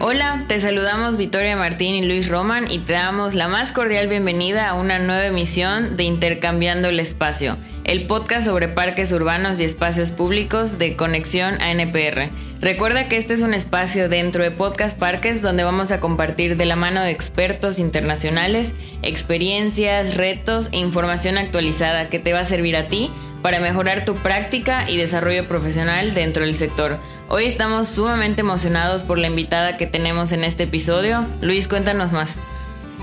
[0.00, 4.68] Hola, te saludamos Victoria Martín y Luis Roman y te damos la más cordial bienvenida
[4.68, 10.12] a una nueva emisión de Intercambiando el Espacio, el podcast sobre parques urbanos y espacios
[10.12, 12.30] públicos de Conexión a NPR.
[12.60, 16.66] Recuerda que este es un espacio dentro de Podcast Parques donde vamos a compartir de
[16.66, 22.76] la mano de expertos internacionales experiencias, retos e información actualizada que te va a servir
[22.76, 23.10] a ti
[23.42, 26.98] para mejorar tu práctica y desarrollo profesional dentro del sector.
[27.30, 31.26] Hoy estamos sumamente emocionados por la invitada que tenemos en este episodio.
[31.42, 32.36] Luis, cuéntanos más.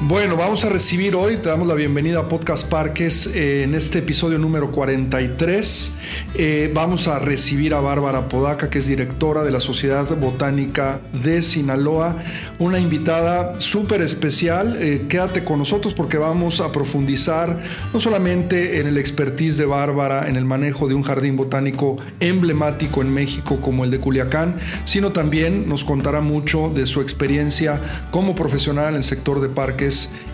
[0.02, 4.00] Bueno, vamos a recibir hoy, te damos la bienvenida a Podcast Parques eh, en este
[4.00, 5.96] episodio número 43.
[6.36, 11.42] Eh, vamos a recibir a Bárbara Podaca, que es directora de la Sociedad Botánica de
[11.42, 12.18] Sinaloa,
[12.60, 14.76] una invitada súper especial.
[14.82, 20.28] Eh, quédate con nosotros porque vamos a profundizar no solamente en el expertise de Bárbara
[20.28, 25.14] en el manejo de un jardín botánico emblemático en México como el de Culiacán, sino
[25.14, 27.80] también nos contará mucho de su experiencia
[28.12, 29.85] como profesional en el sector de parques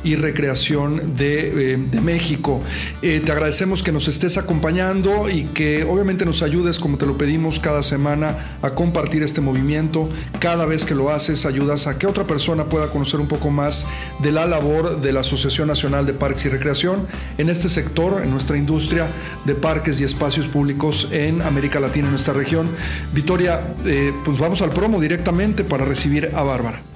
[0.04, 2.62] y Recreación de, eh, México.
[3.02, 7.18] Eh, te agradecemos que nos estés acompañando y que obviamente nos ayudes, como te lo
[7.18, 10.10] pedimos cada semana, a compartir este movimiento.
[10.40, 13.86] Cada vez que lo haces, ayudas a que otra persona pueda conocer un poco más
[14.20, 18.32] de la labor de la Asociación Nacional de Parques y Recreación en este sector, en
[18.32, 19.08] nuestra industria
[19.46, 22.70] de parques y espacios públicos en América Latina, en nuestra región.
[23.14, 26.91] Victoria, eh, pues vamos al promo directamente para recibir a Bárbara.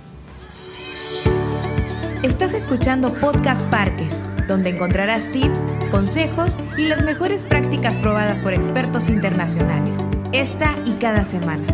[2.24, 9.10] Estás escuchando Podcast Parques, donde encontrarás tips, consejos y las mejores prácticas probadas por expertos
[9.10, 11.66] internacionales, esta y cada semana.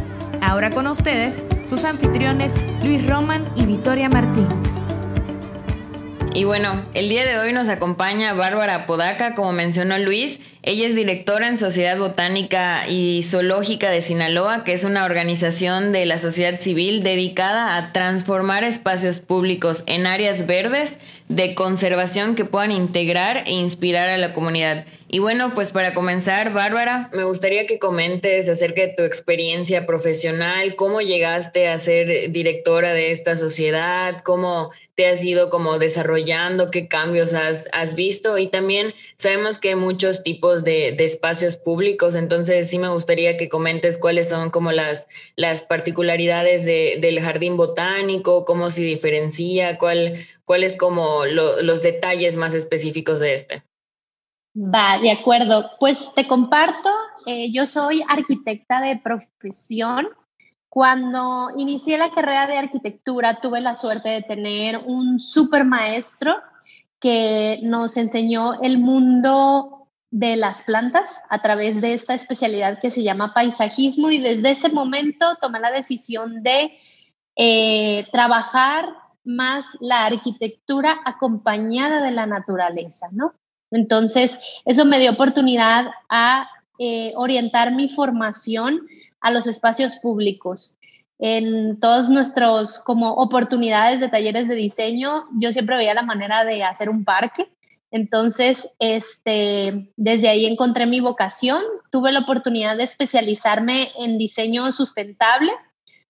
[0.41, 4.70] Ahora con ustedes, sus anfitriones Luis Roman y Victoria Martín.
[6.33, 10.39] Y bueno, el día de hoy nos acompaña Bárbara Podaca, como mencionó Luis.
[10.63, 16.05] Ella es directora en Sociedad Botánica y Zoológica de Sinaloa, que es una organización de
[16.05, 22.71] la sociedad civil dedicada a transformar espacios públicos en áreas verdes de conservación que puedan
[22.71, 24.85] integrar e inspirar a la comunidad.
[25.09, 30.75] Y bueno, pues para comenzar, Bárbara, me gustaría que comentes acerca de tu experiencia profesional,
[30.75, 36.87] cómo llegaste a ser directora de esta sociedad, cómo te has ido como desarrollando, qué
[36.87, 42.69] cambios has, has visto y también sabemos que hay muchos tipos de, espacios públicos, entonces
[42.69, 48.45] sí me gustaría que comentes cuáles son como las, las particularidades de, del jardín botánico,
[48.45, 53.63] cómo se diferencia, cuál, cuáles como los detalles más específicos de este.
[54.55, 55.71] Va, de acuerdo.
[55.79, 56.91] Pues te comparto,
[57.25, 60.09] eh, yo soy arquitecta de profesión.
[60.71, 66.37] Cuando inicié la carrera de arquitectura tuve la suerte de tener un super maestro
[66.97, 73.03] que nos enseñó el mundo de las plantas a través de esta especialidad que se
[73.03, 76.71] llama paisajismo y desde ese momento tomé la decisión de
[77.35, 78.87] eh, trabajar
[79.25, 83.33] más la arquitectura acompañada de la naturaleza, ¿no?
[83.71, 86.49] Entonces, eso me dio oportunidad a
[86.79, 88.87] eh, orientar mi formación
[89.21, 90.75] a los espacios públicos.
[91.19, 96.63] En todos nuestros como oportunidades de talleres de diseño, yo siempre veía la manera de
[96.63, 97.47] hacer un parque.
[97.91, 101.61] Entonces, este, desde ahí encontré mi vocación.
[101.91, 105.51] Tuve la oportunidad de especializarme en diseño sustentable,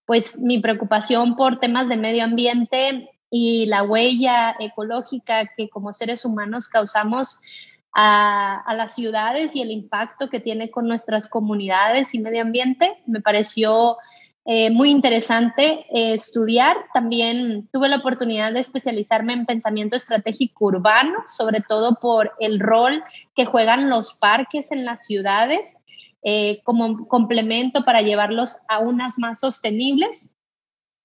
[0.06, 6.24] pues mi preocupación por temas de medio ambiente y la huella ecológica que como seres
[6.26, 7.40] humanos causamos
[7.94, 12.98] a, las ciudades y el impacto que tiene con nuestras comunidades y medio ambiente.
[13.06, 13.98] Me pareció
[14.46, 16.78] eh, muy interesante eh, estudiar.
[16.94, 23.04] También tuve la oportunidad de especializarme en pensamiento estratégico urbano, sobre todo por el rol
[23.36, 25.78] que juegan los parques en las ciudades
[26.24, 30.34] eh, como complemento para llevarlos a unas más sostenibles.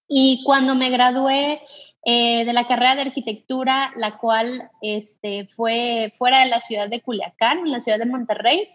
[0.08, 1.62] Y cuando me gradué
[2.08, 7.00] eh, de la carrera de arquitectura, la cual este, fue fuera de la ciudad de
[7.00, 8.68] Culiacán, en la ciudad de Monterrey.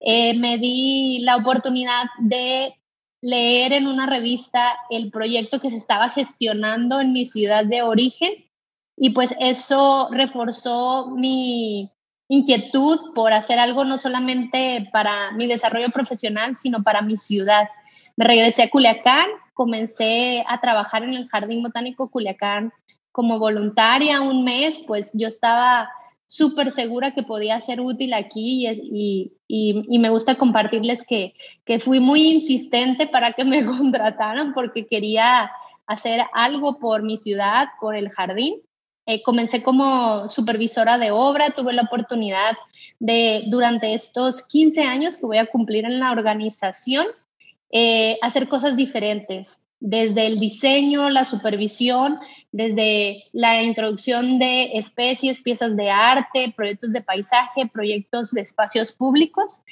[0.00, 2.74] Eh, me di la oportunidad de
[3.20, 8.32] leer en una revista el proyecto que se estaba gestionando en mi ciudad de origen
[8.96, 11.90] y pues eso reforzó mi
[12.28, 17.68] inquietud por hacer algo no solamente para mi desarrollo profesional, sino para mi ciudad.
[18.16, 19.28] Me regresé a Culiacán,
[19.60, 22.72] comencé a trabajar en el Jardín Botánico Culiacán
[23.12, 25.90] como voluntaria un mes, pues yo estaba
[26.26, 31.34] súper segura que podía ser útil aquí y, y, y, me gusta compartirles que,
[31.66, 35.50] que fui muy insistente para que me contrataran porque quería
[35.86, 38.62] hacer algo por mi ciudad, por el jardín.
[39.04, 42.56] Eh, comencé como supervisora de obra, tuve la oportunidad
[42.98, 47.06] de, durante estos 15 años que voy a cumplir en la organización,
[47.72, 49.64] eh, hacer cosas diferentes.
[49.82, 52.18] desde el diseño, la supervisión,
[52.52, 59.62] desde la introducción de especies, piezas de arte, proyectos de paisaje, proyectos de espacios públicos,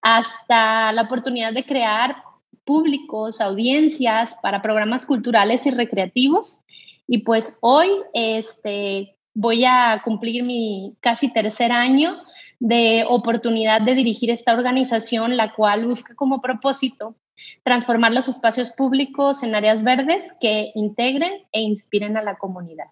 [0.00, 2.16] hasta la oportunidad de crear
[2.64, 6.60] públicos, audiencias para programas culturales y recreativos.
[7.06, 12.16] Y pues hoy este, voy a cumplir mi casi tercer año
[12.60, 17.16] de oportunidad de dirigir esta organización, la cual busca como propósito
[17.62, 22.86] transformar los espacios públicos en áreas verdes que integren e inspiren a la comunidad.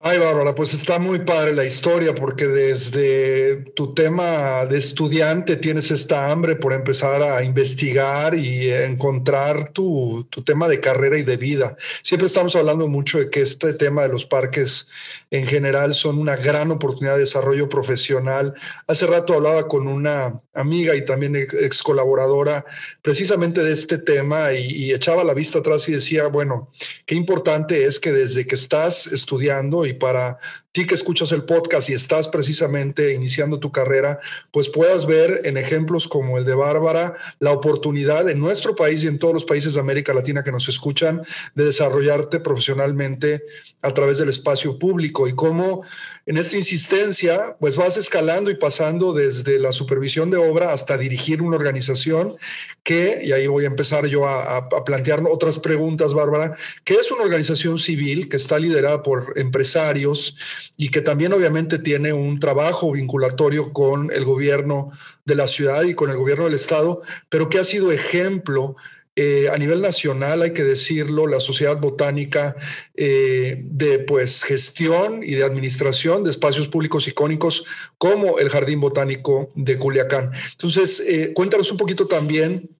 [0.00, 5.90] Ay, Bárbara, pues está muy padre la historia porque desde tu tema de estudiante tienes
[5.90, 11.36] esta hambre por empezar a investigar y encontrar tu, tu, tema de carrera y de
[11.36, 11.76] vida.
[12.02, 14.88] Siempre estamos hablando mucho de que este tema de los parques
[15.32, 18.54] en general son una gran oportunidad de desarrollo profesional.
[18.86, 22.64] Hace rato hablaba con una amiga y también ex colaboradora
[23.02, 26.70] precisamente de este tema y, y echaba la vista atrás y decía, bueno,
[27.04, 30.38] qué importante es que desde que estás estudiando y para
[30.78, 34.20] ti que escuchas el podcast y estás precisamente iniciando tu carrera,
[34.52, 39.08] pues puedas ver en ejemplos como el de Bárbara la oportunidad en nuestro país y
[39.08, 41.22] en todos los países de América Latina que nos escuchan
[41.56, 43.42] de desarrollarte profesionalmente
[43.82, 45.26] a través del espacio público.
[45.26, 45.82] Y cómo
[46.26, 51.42] en esta insistencia, pues vas escalando y pasando desde la supervisión de obra hasta dirigir
[51.42, 52.36] una organización
[52.84, 56.54] que, y ahí voy a empezar yo a, a plantear otras preguntas, Bárbara,
[56.84, 60.36] que es una organización civil que está liderada por empresarios
[60.76, 64.90] y que también obviamente tiene un trabajo vinculatorio con el gobierno
[65.24, 68.76] de la ciudad y con el gobierno del estado, pero que ha sido ejemplo
[69.20, 72.54] eh, a nivel nacional, hay que decirlo, la Sociedad Botánica
[72.94, 77.64] eh, de pues, gestión y de administración de espacios públicos icónicos
[77.98, 80.30] como el Jardín Botánico de Culiacán.
[80.52, 82.77] Entonces, eh, cuéntanos un poquito también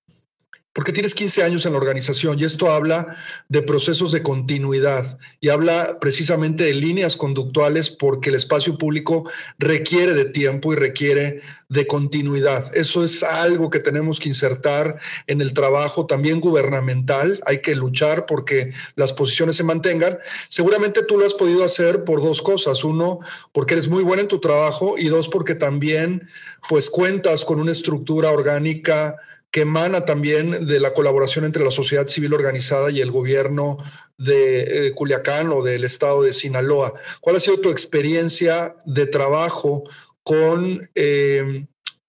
[0.78, 3.16] porque tienes 15 años en la organización y esto habla
[3.48, 9.28] de procesos de continuidad y habla precisamente de líneas conductuales porque el espacio público
[9.58, 12.70] requiere de tiempo y requiere de continuidad.
[12.76, 17.40] Eso es algo que tenemos que insertar en el trabajo también gubernamental.
[17.44, 20.18] Hay que luchar porque las posiciones se mantengan.
[20.48, 22.84] Seguramente tú lo has podido hacer por dos cosas.
[22.84, 23.18] Uno,
[23.50, 26.28] porque eres muy buena en tu trabajo y dos, porque también
[26.68, 29.16] pues cuentas con una estructura orgánica
[29.50, 33.78] que emana también de la colaboración entre la sociedad civil organizada y el gobierno
[34.18, 36.92] de eh, Culiacán o del estado de Sinaloa.
[37.20, 39.84] ¿Cuál ha sido tu experiencia de trabajo
[40.22, 41.66] con eh,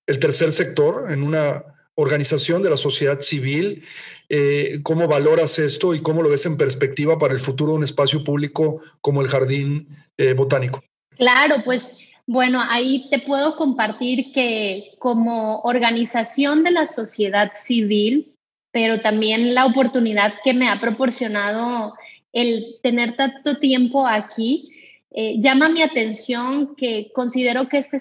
[0.08, 1.64] el tercer sector en una
[1.96, 3.86] organización de la sociedad civil?
[4.28, 7.84] Eh, ¿Cómo valoras esto y cómo lo ves en perspectiva para el futuro de un
[7.84, 9.88] espacio público como el Jardín
[10.36, 10.84] Botánico?
[11.18, 11.94] Claro, pues
[12.31, 18.36] bueno, ahí te puedo compartir que como organización de la sociedad civil,
[18.72, 21.96] pero también la oportunidad que me ha proporcionado
[22.31, 24.70] el tener tanto tiempo aquí,
[25.10, 27.98] eh, llama mi atención que considero que este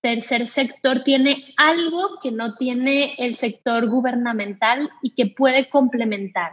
[0.00, 6.52] tercer sector tiene algo que no tiene el sector gubernamental y que puede complementar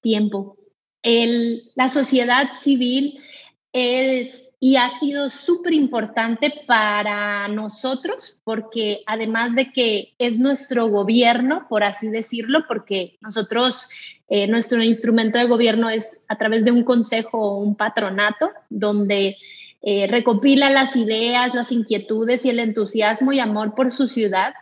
[0.00, 0.56] tiempo.
[1.74, 3.20] la sociedad civil
[3.74, 11.66] es y ha sido súper importante para nosotros porque además de que es nuestro gobierno,
[11.68, 13.88] por así decirlo, porque nosotros,
[14.28, 19.36] eh, nuestro instrumento de gobierno es a través de un consejo o un patronato donde
[19.80, 24.54] eh, recopila las ideas, las inquietudes y el entusiasmo y amor por su ciudad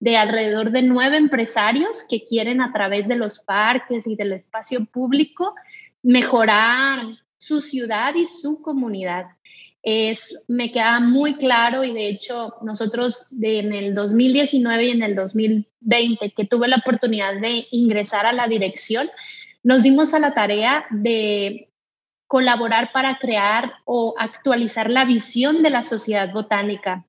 [0.00, 4.84] de alrededor de nueve empresarios que quieren a través de los parques y del espacio
[4.84, 5.54] público
[6.02, 7.06] mejorar
[7.38, 9.26] su ciudad y su comunidad.
[9.86, 15.14] Es, me queda muy claro y de hecho nosotros en el 2019 y en el
[15.14, 19.10] 2020 que tuve la oportunidad de ingresar a la dirección,
[19.62, 21.68] nos dimos a la tarea de
[22.26, 27.06] colaborar para crear o actualizar la visión de la sociedad botánica.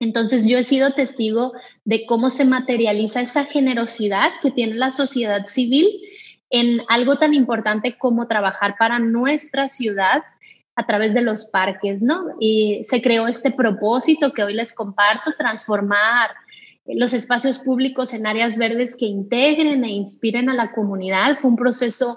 [0.00, 1.52] Entonces yo he sido testigo
[1.84, 5.86] de cómo se materializa esa generosidad que tiene la sociedad civil
[6.50, 10.22] en algo tan importante como trabajar para nuestra ciudad
[10.76, 12.26] a través de los parques, ¿no?
[12.38, 16.30] Y se creó este propósito que hoy les comparto, transformar
[16.86, 21.38] los espacios públicos en áreas verdes que integren e inspiren a la comunidad.
[21.38, 22.16] Fue un proceso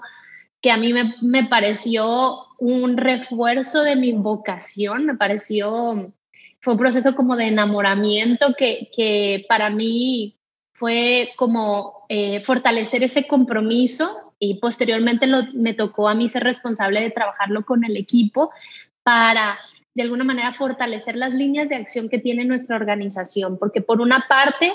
[0.60, 6.12] que a mí me, pareció un refuerzo de mi vocación, me pareció,
[6.60, 10.38] fue un proceso como de enamoramiento que, que para mí
[10.72, 17.10] fue como eh, fortalecer ese compromiso y posteriormente me tocó a mí ser responsable de
[17.10, 18.50] trabajarlo con el equipo
[19.04, 19.58] para
[19.94, 24.26] de alguna manera fortalecer las líneas de acción que tiene nuestra organización, porque por una
[24.28, 24.72] parte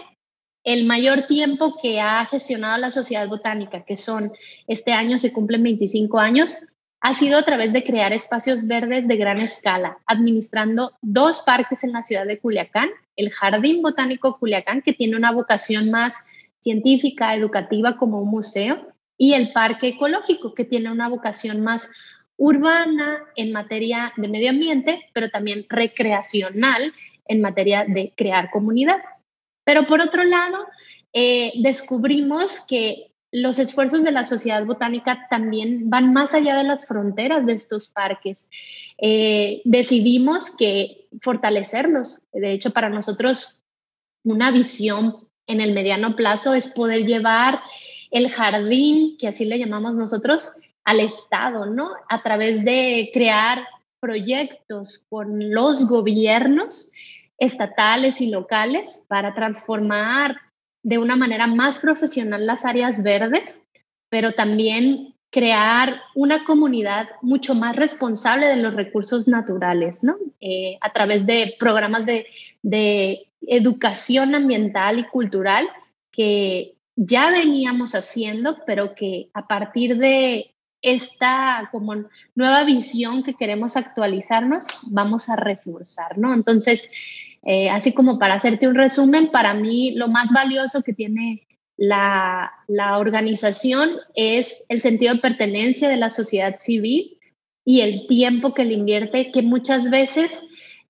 [0.63, 4.31] el mayor tiempo que ha gestionado la Sociedad Botánica, que son
[4.67, 6.57] este año se cumplen 25 años,
[7.01, 11.91] ha sido a través de crear espacios verdes de gran escala, administrando dos parques en
[11.91, 16.15] la ciudad de Culiacán, el Jardín Botánico Culiacán, que tiene una vocación más
[16.59, 21.89] científica, educativa como un museo, y el Parque Ecológico, que tiene una vocación más
[22.37, 26.93] urbana en materia de medio ambiente, pero también recreacional
[27.27, 29.01] en materia de crear comunidad.
[29.63, 30.65] Pero por otro lado,
[31.13, 36.85] eh, descubrimos que los esfuerzos de la sociedad botánica también van más allá de las
[36.85, 38.49] fronteras de estos parques.
[38.97, 42.21] Eh, decidimos que fortalecerlos.
[42.31, 43.61] De hecho, para nosotros,
[44.23, 47.59] una visión en el mediano plazo es poder llevar
[48.15, 50.53] el jardín, que así le llamamos nosotros,
[50.85, 51.91] al Estado, ¿no?
[52.07, 53.67] A través de crear
[53.99, 56.93] proyectos con los gobiernos
[57.37, 60.37] estatales y locales para transformar
[60.81, 63.61] de una manera más profesional las áreas verdes,
[64.09, 70.15] pero también crear una comunidad mucho más responsable de los recursos naturales, ¿no?
[70.39, 72.27] Eh, a través de programas de,
[72.61, 75.67] de educación ambiental y cultural
[76.13, 81.95] que ya veníamos haciendo, pero que a partir de esta como
[82.35, 86.33] nueva visión que queremos actualizarnos, vamos a reforzar, ¿no?
[86.33, 86.89] Entonces,
[87.43, 91.47] eh, así como para hacerte un resumen, para mí lo más valioso que tiene
[91.77, 92.51] la,
[92.97, 97.19] organización es el sentido de pertenencia de la sociedad civil
[97.65, 100.43] y el tiempo que le invierte, que muchas veces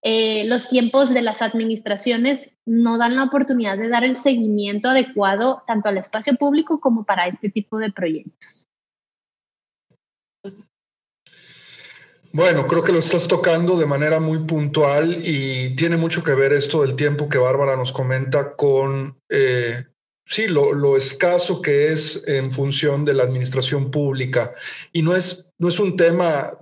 [0.08, 5.64] eh, los tiempos de las administraciones no dan la oportunidad de dar el seguimiento adecuado
[5.66, 8.68] tanto al espacio público como para este tipo de proyectos.
[12.32, 16.54] Bueno, creo que lo estás tocando de manera muy puntual y tiene mucho que ver
[16.54, 19.86] esto del tiempo que Bárbara nos comenta con, eh,
[20.26, 24.54] sí, lo, escaso que es en función de la administración pública.
[24.92, 26.58] Y no es, no es un tema,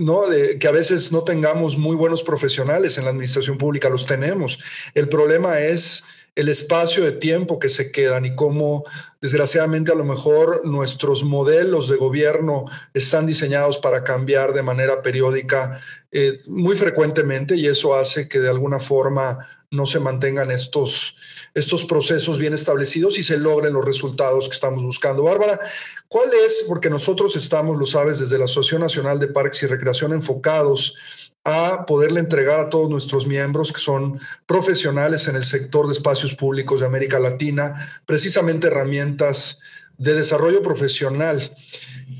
[0.00, 0.28] ¿no?
[0.28, 4.58] De que a veces no tengamos muy buenos profesionales en la administración pública, los tenemos.
[4.94, 6.04] El problema es
[6.36, 8.84] el espacio de tiempo que se quedan y cómo
[9.20, 15.80] desgraciadamente a lo mejor nuestros modelos de gobierno están diseñados para cambiar de manera periódica
[16.12, 19.38] eh, muy frecuentemente y eso hace que de alguna forma
[19.70, 21.14] no se mantengan estos,
[21.54, 25.22] estos procesos bien establecidos y se logren los resultados que estamos buscando.
[25.22, 25.60] Bárbara,
[26.08, 30.12] ¿cuál es, porque nosotros estamos, lo sabes, desde la Asociación Nacional de Parques y Recreación
[30.12, 30.96] enfocados
[31.44, 36.34] a poderle entregar a todos nuestros miembros que son profesionales en el sector de espacios
[36.34, 39.60] públicos de América Latina, precisamente herramientas
[39.98, 41.54] de desarrollo profesional.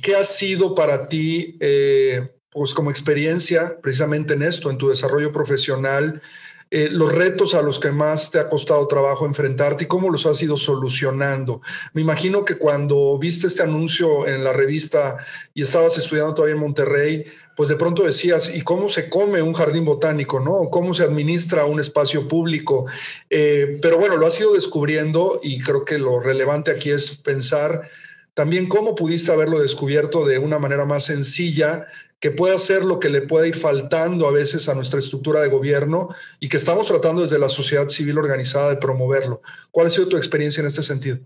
[0.02, 5.32] ¿Qué ha sido para ti, eh, pues como experiencia precisamente en esto, en tu desarrollo
[5.32, 6.22] profesional?
[6.72, 10.24] Eh, los retos a los que más te ha costado trabajo enfrentarte y cómo los
[10.26, 11.60] has ido solucionando.
[11.94, 15.18] Me imagino que cuando viste este anuncio en la revista
[15.52, 17.24] y estabas estudiando todavía en Monterrey,
[17.56, 20.70] pues de pronto decías, ¿y cómo se come un jardín botánico, no?
[20.70, 22.86] ¿Cómo se administra un espacio público?
[23.28, 27.90] Eh, pero bueno, lo has ido descubriendo y creo que lo relevante aquí es pensar
[28.34, 31.86] también cómo pudiste haberlo descubierto de una manera más sencilla
[32.20, 35.48] que pueda ser lo que le pueda ir faltando a veces a nuestra estructura de
[35.48, 39.40] gobierno y que estamos tratando desde la sociedad civil organizada de promoverlo.
[39.70, 41.18] ¿Cuál ha sido tu experiencia en este sentido?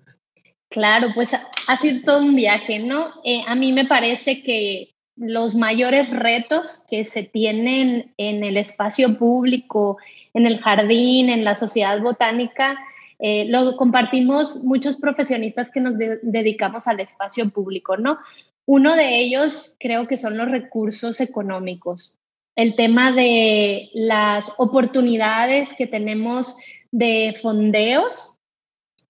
[0.71, 1.31] Claro, pues
[1.67, 3.13] ha sido todo un viaje, ¿no?
[3.25, 9.17] Eh, a mí me parece que los mayores retos que se tienen en el espacio
[9.17, 9.99] público,
[10.33, 12.77] en el jardín, en la sociedad botánica,
[13.27, 18.19] eh, lo compartimos muchos profesionistas que nos dedicamos al espacio público, ¿no?
[18.67, 22.17] Uno de ellos creo que son los recursos económicos.
[22.55, 26.55] El tema de las oportunidades que tenemos
[26.93, 28.37] de fondeos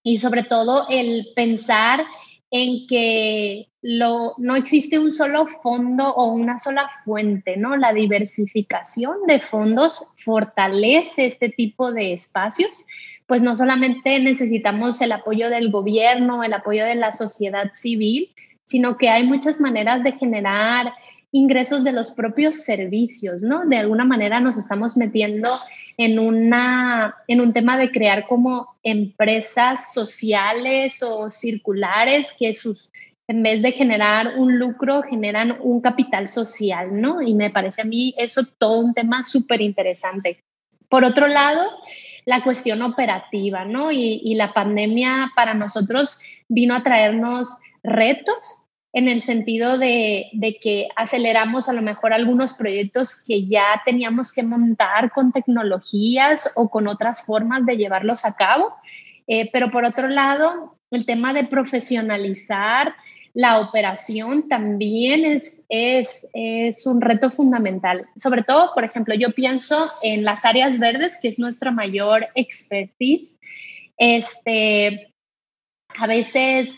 [0.04, 2.04] y sobre todo el pensar
[2.52, 7.76] en que lo, no existe un solo fondo o una sola fuente, ¿no?
[7.76, 12.84] La diversificación de fondos fortalece este tipo de espacios,
[13.26, 18.30] pues no solamente necesitamos el apoyo del gobierno, el apoyo de la sociedad civil,
[18.64, 20.92] sino que hay muchas maneras de generar
[21.32, 23.66] ingresos de los propios servicios, ¿no?
[23.66, 25.48] De alguna manera nos estamos metiendo
[25.96, 32.90] en, una, en un tema de crear como empresas sociales o circulares que sus,
[33.26, 37.20] en vez de generar un lucro, generan un capital social, ¿no?
[37.20, 40.44] Y me parece a mí eso todo un tema súper interesante.
[40.88, 41.68] Por otro lado,
[42.24, 43.92] la cuestión operativa, ¿no?
[43.92, 50.30] Y, la pandemia para nosotros vino a traernos retos en el sentido de,
[50.62, 56.70] que aceleramos a lo mejor algunos proyectos que ya teníamos que montar con tecnologías o
[56.70, 58.74] con otras formas de llevarlos a cabo.
[59.26, 62.94] Eh, pero por otro lado, el tema de profesionalizar
[63.34, 68.06] la operación también es, es, es, un reto fundamental.
[68.16, 73.36] Sobre todo, por ejemplo, yo pienso en las áreas verdes, que es nuestra mayor expertise.
[73.98, 75.12] Este,
[75.98, 76.76] a veces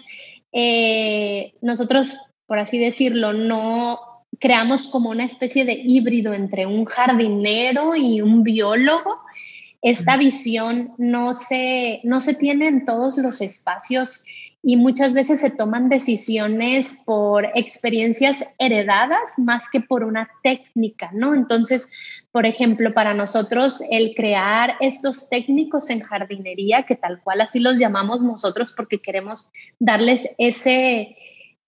[0.50, 4.00] eh, nosotros, por así decirlo, no
[4.40, 9.20] creamos como una especie de híbrido entre un jardinero y un biólogo.
[9.82, 14.24] Esta visión no se, no se tiene en todos los espacios
[14.62, 21.34] y muchas veces se toman decisiones por experiencias heredadas más que por una técnica, ¿no?
[21.34, 21.90] Entonces,
[22.32, 27.78] por ejemplo, para nosotros el crear estos técnicos en jardinería, que tal cual así los
[27.78, 31.16] llamamos nosotros porque queremos darles ese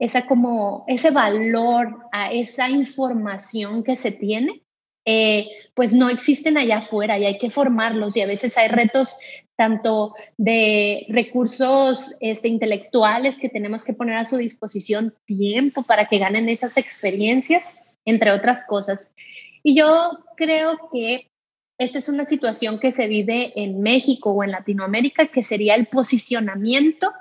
[0.01, 4.63] esa como ese valor a esa información que se tiene,
[5.11, 9.17] eh, pues no existen allá afuera y hay que formarlos y a veces hay retos
[9.57, 16.19] tanto de recursos este, intelectuales que tenemos que poner a su disposición tiempo para que
[16.19, 19.15] ganen esas experiencias, entre otras cosas.
[19.63, 21.31] Y yo creo que
[21.79, 25.87] esta es una situación que se vive en México o en Latinoamérica, que sería el
[25.87, 27.15] posicionamiento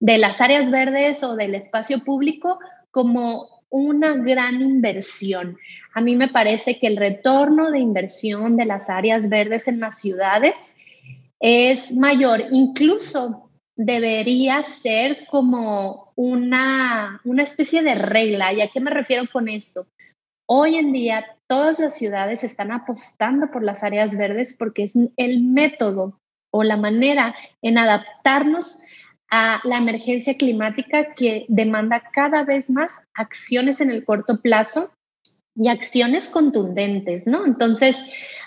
[0.00, 2.58] de las áreas verdes o del espacio público
[2.90, 5.58] como una gran inversión.
[5.94, 9.98] A mí me parece que el retorno de inversión de las áreas verdes en las
[9.98, 10.76] ciudades
[11.40, 12.44] es mayor.
[12.52, 18.52] Incluso debería ser como una, una especie de regla.
[18.52, 19.88] ¿Y a qué me refiero con esto?
[20.46, 25.42] Hoy en día todas las ciudades están apostando por las áreas verdes porque es el
[25.42, 26.20] método
[26.52, 28.80] o la manera en adaptarnos
[29.64, 34.92] la emergencia climática que demanda cada vez más acciones en el corto plazo
[35.56, 37.46] y acciones contundentes, ¿no?
[37.46, 37.96] Entonces,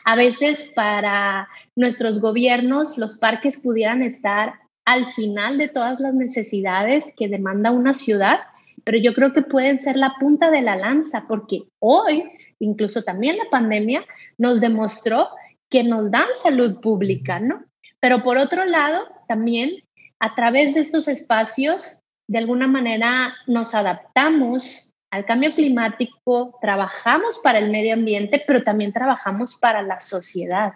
[0.06, 4.54] a veces para nuestros gobiernos los parques pudieran estar
[4.86, 8.40] al final de todas las necesidades que demanda una ciudad,
[8.84, 12.24] pero yo creo que pueden ser la punta de la lanza porque hoy,
[12.60, 14.06] incluso también la pandemia,
[14.38, 15.28] nos demostró
[15.70, 17.66] que nos dan salud pública, ¿no?
[18.00, 19.84] Pero por otro lado, también
[20.20, 27.60] a través de estos espacios, de alguna manera nos adaptamos al cambio climático, trabajamos para
[27.60, 30.74] el medio ambiente, pero también trabajamos para la sociedad.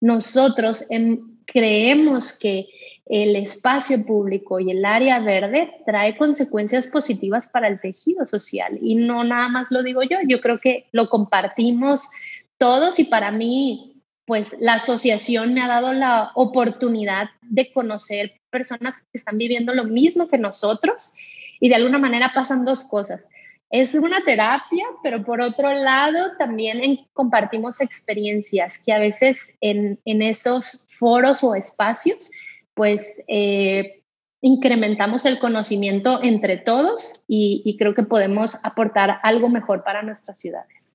[0.00, 2.68] Nosotros em, creemos que
[3.06, 8.78] el espacio público y el área verde trae consecuencias positivas para el tejido social.
[8.80, 12.08] Y no nada más lo digo yo, yo creo que lo compartimos
[12.56, 18.96] todos y para mí pues la asociación me ha dado la oportunidad de conocer personas
[18.96, 21.12] que están viviendo lo mismo que nosotros
[21.58, 23.28] y de alguna manera pasan dos cosas.
[23.68, 30.84] Es una terapia, pero por otro lado también compartimos experiencias que a veces en, esos
[30.86, 32.30] foros o espacios,
[32.74, 34.04] pues eh,
[34.40, 40.94] incrementamos el conocimiento entre todos y creo que podemos aportar algo mejor para nuestras ciudades.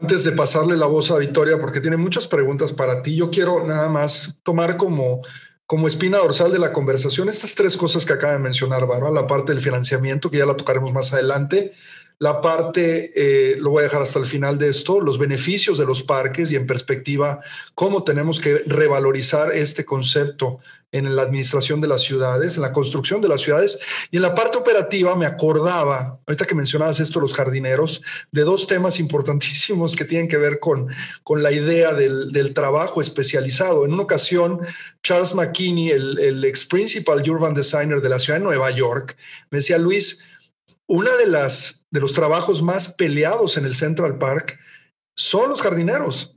[0.00, 3.64] Antes de pasarle la voz a Victoria, porque tiene muchas preguntas para ti, yo quiero
[3.64, 5.22] nada más tomar como,
[5.66, 9.26] como espina dorsal de la conversación estas tres cosas que acaba de mencionar Bárbara, la
[9.26, 11.72] parte del financiamiento, que ya la tocaremos más adelante,
[12.18, 15.84] la parte, eh, lo voy a dejar hasta el final de esto, los beneficios de
[15.84, 17.40] los parques y en perspectiva,
[17.74, 20.60] cómo tenemos que revalorizar este concepto
[20.94, 23.80] en la administración de las ciudades, en la construcción de las ciudades.
[24.12, 28.00] Y en la parte operativa me acordaba, ahorita que mencionabas esto, los jardineros,
[28.30, 30.86] de dos temas importantísimos que tienen que ver con,
[31.24, 33.84] con la idea del, trabajo especializado.
[33.84, 34.60] En una ocasión,
[35.02, 39.16] Charles McKinney, el, el ex principal urban designer de la ciudad de Nueva York,
[39.50, 40.20] me decía, Luis,
[40.88, 44.58] una de las de los trabajos más peleados en el Central Park
[45.16, 46.36] son los jardineros.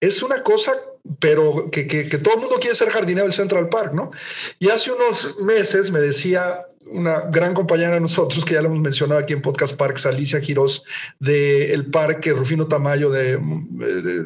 [0.00, 0.72] Es una cosa,
[1.18, 1.84] pero que,
[2.22, 4.10] todo el mundo quiere ser jardinero del Central Park, ¿no?
[4.58, 8.80] Y hace unos meses me decía una gran compañera de nosotros, que ya lo hemos
[8.80, 10.84] mencionado aquí en Podcast Parks, Alicia Girós,
[11.18, 13.38] del Parque Rufino Tamayo de,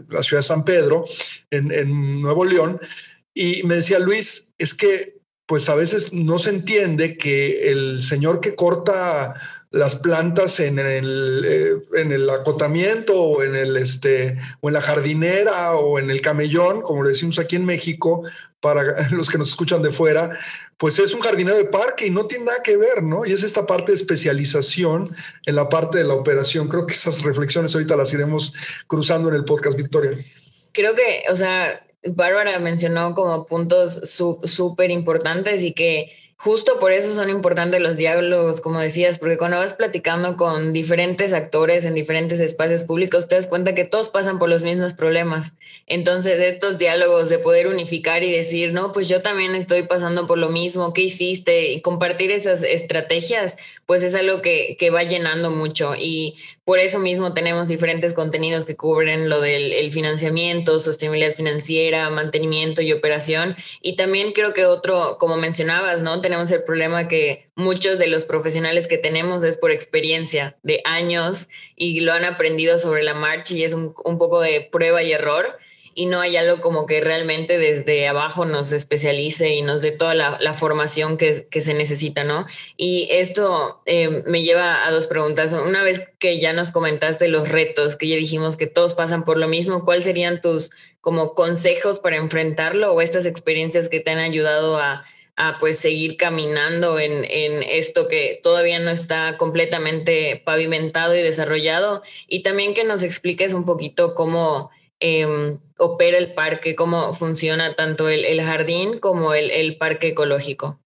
[0.09, 1.05] la ciudad de San Pedro,
[1.51, 2.81] en, en Nuevo León,
[3.35, 8.41] y me decía, Luis, es que pues a veces no se entiende que el señor
[8.41, 9.35] que corta
[9.71, 14.81] las plantas en el, eh, en el acotamiento o en, el, este, o en la
[14.81, 18.23] jardinera o en el camellón, como le decimos aquí en México,
[18.61, 20.39] para los que nos escuchan de fuera,
[20.77, 23.27] pues es un jardinero de parque y no tiene nada que ver, ¿no?
[23.27, 26.69] Y es esta parte de especialización en la parte de la operación.
[26.69, 28.55] Creo que esas reflexiones ahorita las iremos
[28.87, 30.13] cruzando en el podcast Victoria.
[30.73, 34.01] Creo que, o sea, Bárbara mencionó como puntos
[34.45, 39.59] súper importantes y que justo por eso son importantes los diálogos, como decías, porque cuando
[39.59, 44.39] vas platicando con diferentes actores en diferentes espacios públicos, te das cuenta que todos pasan
[44.39, 45.55] por los mismos problemas.
[45.89, 50.39] Entonces, estos diálogos de poder unificar y decir, no, pues yo también estoy pasando por
[50.39, 51.73] lo mismo, ¿qué hiciste?
[51.73, 55.97] Y compartir esas estrategias, pues es algo que, que va llenando mucho.
[55.99, 56.37] Y
[56.69, 62.93] por eso mismo tenemos diferentes contenidos que cubren lo del financiamiento, sostenibilidad financiera, mantenimiento y
[62.93, 63.57] operación.
[63.81, 66.21] Y también creo que otro, como mencionabas, ¿no?
[66.21, 71.49] Tenemos el problema que muchos de los profesionales que tenemos es por experiencia de años
[71.75, 75.57] y lo han aprendido sobre la marcha y es un, poco de prueba y error
[75.99, 80.15] y no hay algo como que realmente desde abajo nos especialice y nos dé toda
[80.15, 82.47] la, formación que, se necesita, ¿no?
[82.77, 85.53] Y esto eh, me lleva a dos preguntas.
[85.53, 89.39] Una vez que ya nos comentaste los retos, que ya dijimos que todos pasan por
[89.39, 94.19] lo mismo, ¿cuáles serían tus como consejos para enfrentarlo o estas experiencias que te han
[94.19, 95.05] ayudado a,
[95.59, 102.03] pues seguir caminando en, en, esto que todavía no está completamente pavimentado y desarrollado.
[102.29, 108.09] Y también que nos expliques un poquito cómo Em, opera el parque, cómo funciona tanto
[108.09, 110.81] el, jardín como el, parque ecológico.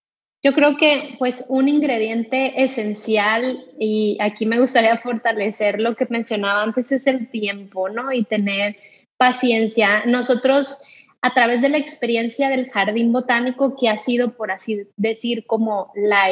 [0.45, 6.63] Yo creo que pues un ingrediente esencial y aquí me gustaría fortalecer lo que mencionaba
[6.63, 8.13] antes es el tiempo, ¿no?
[8.13, 8.77] Y tener
[9.17, 10.05] paciencia.
[10.05, 10.83] Nosotros
[11.23, 15.93] a través de la experiencia del jardín botánico que ha sido por así decir como
[15.95, 16.29] la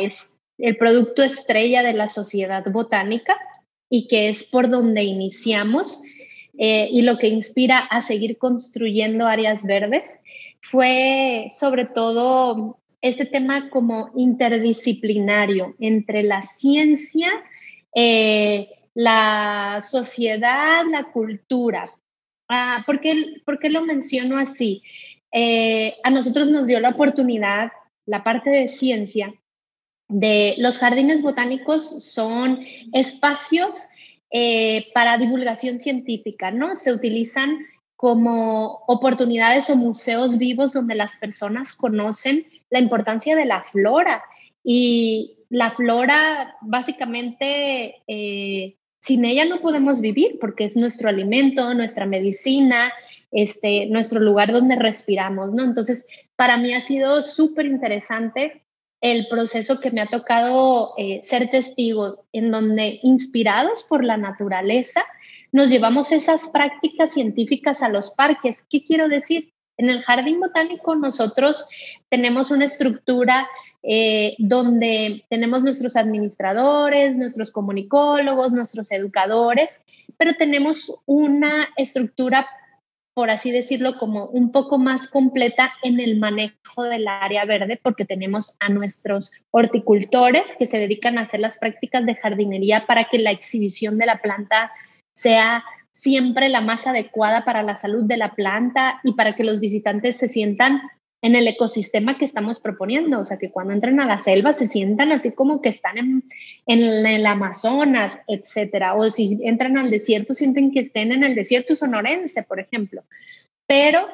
[0.59, 3.39] el producto estrella de la sociedad botánica
[3.89, 6.03] y que es por donde iniciamos,
[6.63, 10.21] eh, y lo que inspira a seguir construyendo áreas verdes
[10.61, 17.31] fue sobre todo este tema como interdisciplinario entre la ciencia,
[17.95, 21.91] eh, la sociedad, la cultura.
[22.47, 24.83] Ah, ¿por, qué, lo menciono así?
[25.33, 27.73] Eh, a nosotros nos dio la oportunidad,
[28.05, 29.33] la parte de ciencia,
[30.09, 32.61] de los jardines botánicos son
[32.93, 33.89] espacios
[34.31, 36.77] eh, para divulgación científica, ¿no?
[36.77, 37.59] Se utilizan
[37.97, 44.23] como oportunidades o museos vivos donde las personas conocen la importancia de la flora.
[44.65, 52.07] Y la flora, básicamente, eh, sin ella no podemos vivir porque es nuestro alimento, nuestra
[52.07, 52.93] medicina,
[53.33, 55.65] este, nuestro lugar donde respiramos, ¿no?
[55.65, 58.63] Entonces, para mí ha sido súper interesante
[59.01, 65.05] el proceso que me ha tocado eh, ser testigo, en donde inspirados por la naturaleza,
[65.53, 68.63] nos llevamos esas prácticas científicas a los parques.
[68.69, 69.53] ¿Qué quiero decir?
[69.79, 71.67] En el jardín botánico nosotros
[72.11, 73.49] tenemos una estructura
[73.83, 79.81] eh, donde tenemos nuestros administradores, nuestros comunicólogos, nuestros educadores,
[80.19, 82.47] pero tenemos una estructura
[83.15, 88.05] por así decirlo, como un poco más completa en el manejo del área verde, porque
[88.05, 93.19] tenemos a nuestros horticultores que se dedican a hacer las prácticas de jardinería para que
[93.19, 94.71] la exhibición de la planta
[95.13, 99.61] sea siempre la más adecuada para la salud de la planta y para que los
[99.61, 100.81] visitantes se sientan
[101.23, 104.67] en el ecosistema que estamos proponiendo, o sea, que cuando entran a la selva se
[104.67, 106.25] sientan así como que están en,
[106.67, 112.43] el Amazonas, etcétera, o si entran al desierto sienten que estén en el desierto sonorense,
[112.43, 113.05] por ejemplo.
[113.67, 114.07] Pero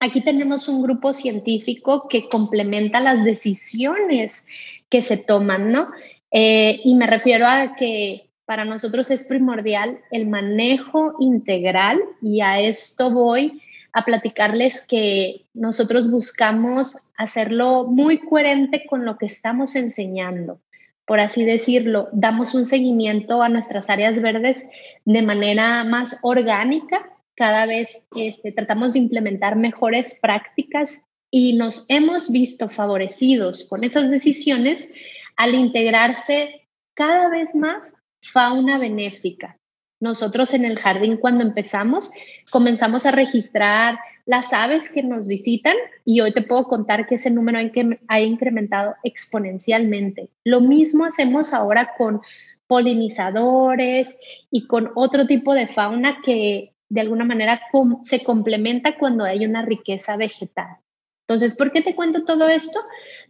[0.00, 4.46] aquí tenemos un grupo científico que complementa las decisiones
[4.88, 5.88] que se toman, ¿no?
[6.30, 12.60] Eh, y me refiero a que para nosotros es primordial el manejo integral y a
[12.60, 13.62] esto voy
[13.94, 20.60] a platicarles que nosotros buscamos hacerlo muy coherente con lo que estamos enseñando.
[21.06, 24.66] Por así decirlo, damos un seguimiento a nuestras áreas verdes
[25.04, 27.08] de manera más orgánica.
[27.36, 34.10] Cada vez este, tratamos de implementar mejores prácticas y nos hemos visto favorecidos con esas
[34.10, 34.88] decisiones
[35.36, 39.56] al integrarse cada vez más fauna benéfica.
[40.00, 42.10] Nosotros en el jardín cuando empezamos,
[42.50, 47.30] comenzamos a registrar las aves que nos visitan y hoy te puedo contar que ese
[47.30, 47.58] número
[48.08, 50.30] ha incrementado exponencialmente.
[50.44, 52.20] Lo mismo hacemos ahora con
[52.66, 54.18] polinizadores
[54.50, 57.60] y con otro tipo de fauna que de alguna manera
[58.02, 60.78] se complementa cuando hay una riqueza vegetal.
[61.26, 62.78] Entonces, ¿por qué te cuento todo esto?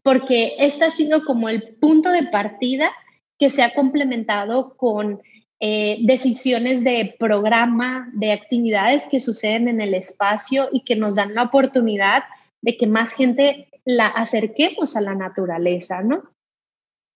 [0.02, 2.90] Porque este ha sido como el punto de partida
[3.38, 5.22] que se ha complementado con
[5.60, 11.34] eh, decisiones de programa, de actividades que suceden en el espacio y que nos dan
[11.34, 12.24] la oportunidad
[12.60, 16.22] de que más gente la acerquemos a la naturaleza, ¿no?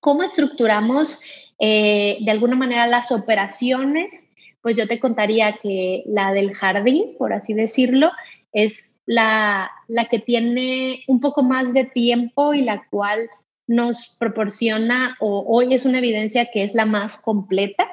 [0.00, 1.20] ¿Cómo estructuramos
[1.58, 4.34] eh, de alguna manera las operaciones?
[4.60, 8.12] Pues yo te contaría que la del jardín, por así decirlo,
[8.52, 13.28] es la, la que tiene un poco más de tiempo y la cual
[13.66, 17.86] nos proporciona o hoy es una evidencia que es la más completa.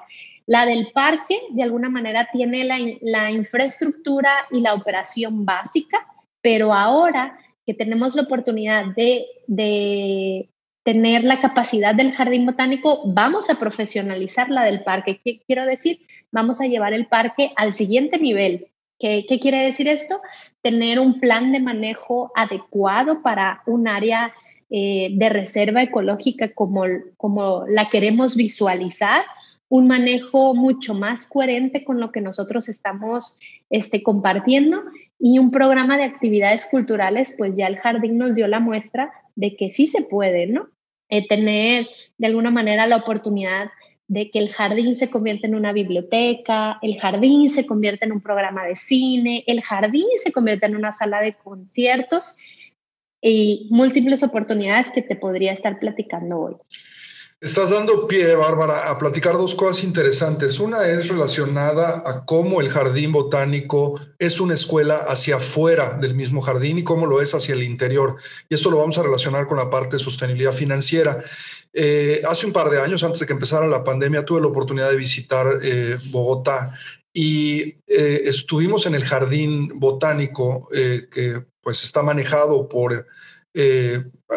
[0.48, 6.06] La del parque, de alguna manera, tiene la, infraestructura y la operación básica,
[6.42, 10.50] pero ahora que tenemos la oportunidad de, de
[10.84, 15.20] tener la capacidad del jardín botánico, vamos a profesionalizar la del parque.
[15.24, 16.02] ¿Qué quiero decir?
[16.32, 18.68] Vamos a llevar el parque al siguiente nivel.
[19.00, 20.22] ¿Qué, ¿Qué, quiere decir esto?
[20.62, 24.32] Tener un plan de manejo adecuado para un área
[24.72, 26.86] eh, de reserva ecológica como,
[27.18, 29.24] como la queremos visualizar,
[29.70, 34.84] un manejo mucho más coherente con lo que nosotros estamos este, compartiendo
[35.20, 39.56] y un programa de actividades culturales, pues ya el jardín nos dio la muestra de
[39.56, 40.70] que sí se puede, ¿no?
[41.10, 43.70] Eh, tener de alguna manera la oportunidad
[44.08, 48.22] de que el jardín se convierta en una biblioteca, el jardín se convierta en un
[48.22, 52.38] programa de cine, el jardín se convierta en una sala de conciertos
[53.22, 56.56] y múltiples oportunidades que te podría estar platicando hoy.
[57.46, 60.60] Estás dando pie, Bárbara, a platicar dos cosas interesantes.
[60.60, 66.42] Una es relacionada a cómo el jardín botánico es una escuela hacia afuera del mismo
[66.42, 68.18] jardín y cómo lo es hacia el interior.
[68.50, 71.24] Y esto lo vamos a relacionar con la parte de sostenibilidad financiera.
[71.72, 74.90] Eh, hace un par de años, antes de que empezara la pandemia, tuve la oportunidad
[74.90, 76.74] de visitar eh, Bogotá
[77.14, 83.06] y eh, estuvimos en el jardín botánico que pues está manejado por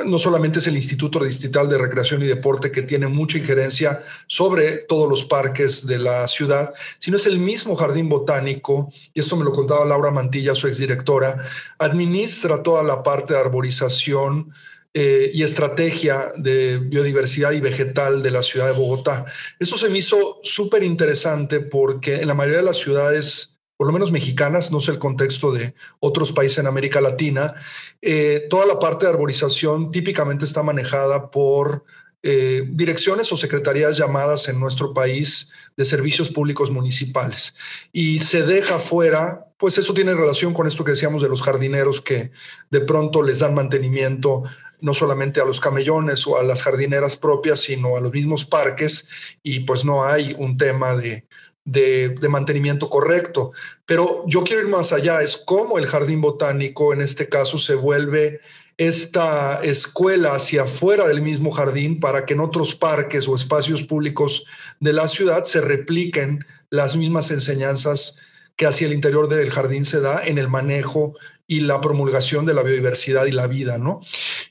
[0.04, 4.78] no solamente es el Instituto Distrital de Recreación y Deporte que tiene mucha injerencia sobre
[4.78, 9.44] todos los parques de la ciudad, sino es el mismo Jardín Botánico, y esto me
[9.44, 11.38] lo contaba Laura Mantilla, su exdirectora,
[11.78, 14.52] administra toda la parte de arborización
[14.92, 19.24] eh, y estrategia de biodiversidad y vegetal de la ciudad de Bogotá.
[19.58, 23.92] Eso se me hizo súper interesante porque en la mayoría de las ciudades por lo
[23.92, 27.54] menos mexicanas, no sé el contexto de otros países en América Latina,
[28.02, 31.84] eh, toda la parte de arborización típicamente está manejada por
[32.24, 37.54] eh, direcciones o secretarías llamadas en nuestro país de servicios públicos municipales.
[37.92, 42.02] Y se deja fuera, pues eso tiene relación con esto que decíamos de los jardineros
[42.02, 42.32] que
[42.70, 44.42] de pronto les dan mantenimiento
[44.80, 49.08] no solamente a los camellones o a las jardineras propias, sino a los mismos parques
[49.44, 51.28] y pues no hay un tema de
[51.68, 53.52] de, mantenimiento correcto.
[53.84, 57.74] Pero yo quiero ir más allá, es cómo el jardín botánico en este caso se
[57.74, 58.40] vuelve
[58.78, 64.44] esta escuela hacia afuera del mismo jardín para que en otros parques o espacios públicos
[64.80, 68.18] de la ciudad se repliquen las mismas enseñanzas
[68.56, 71.14] que hacia el interior del jardín se da en el manejo
[71.46, 74.00] y la promulgación de la biodiversidad y la vida, ¿no?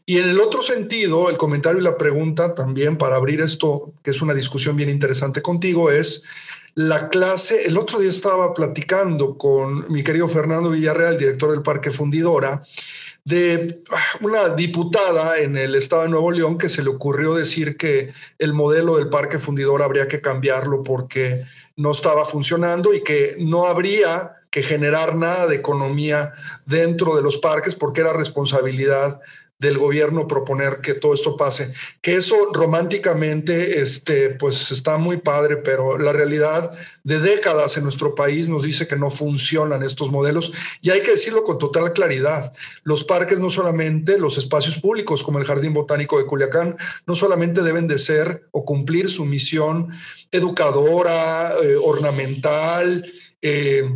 [0.05, 4.11] Y en el otro sentido, el comentario y la pregunta también para abrir esto, que
[4.11, 6.23] es una discusión bien interesante contigo, es
[6.77, 11.89] la clase, el otro día estaba platicando con mi querido Fernando Villarreal, director del Parque
[11.89, 12.61] Fundidora,
[13.25, 17.77] de ah, una diputada en el estado de Nuevo León que se le ocurrió decir
[17.77, 21.45] que el modelo del Parque Fundidora habría que cambiarlo porque
[21.77, 26.33] no estaba funcionando y que no habría que generar nada de economía
[26.67, 29.19] dentro de los parques porque era responsabilidad
[29.59, 31.73] del gobierno proponer que todo esto pase.
[32.01, 36.71] Que eso románticamente, este, pues está muy padre, pero la realidad
[37.03, 41.11] de décadas en nuestro país nos dice que no funcionan estos modelos y hay que
[41.11, 42.53] decirlo con total claridad.
[42.83, 47.63] Los parques no solamente, los espacios públicos como el Jardín Botánico de Culiacán, no solamente
[47.63, 49.89] deben de ser o cumplir su misión
[50.31, 53.89] educadora, eh, ornamental, eh,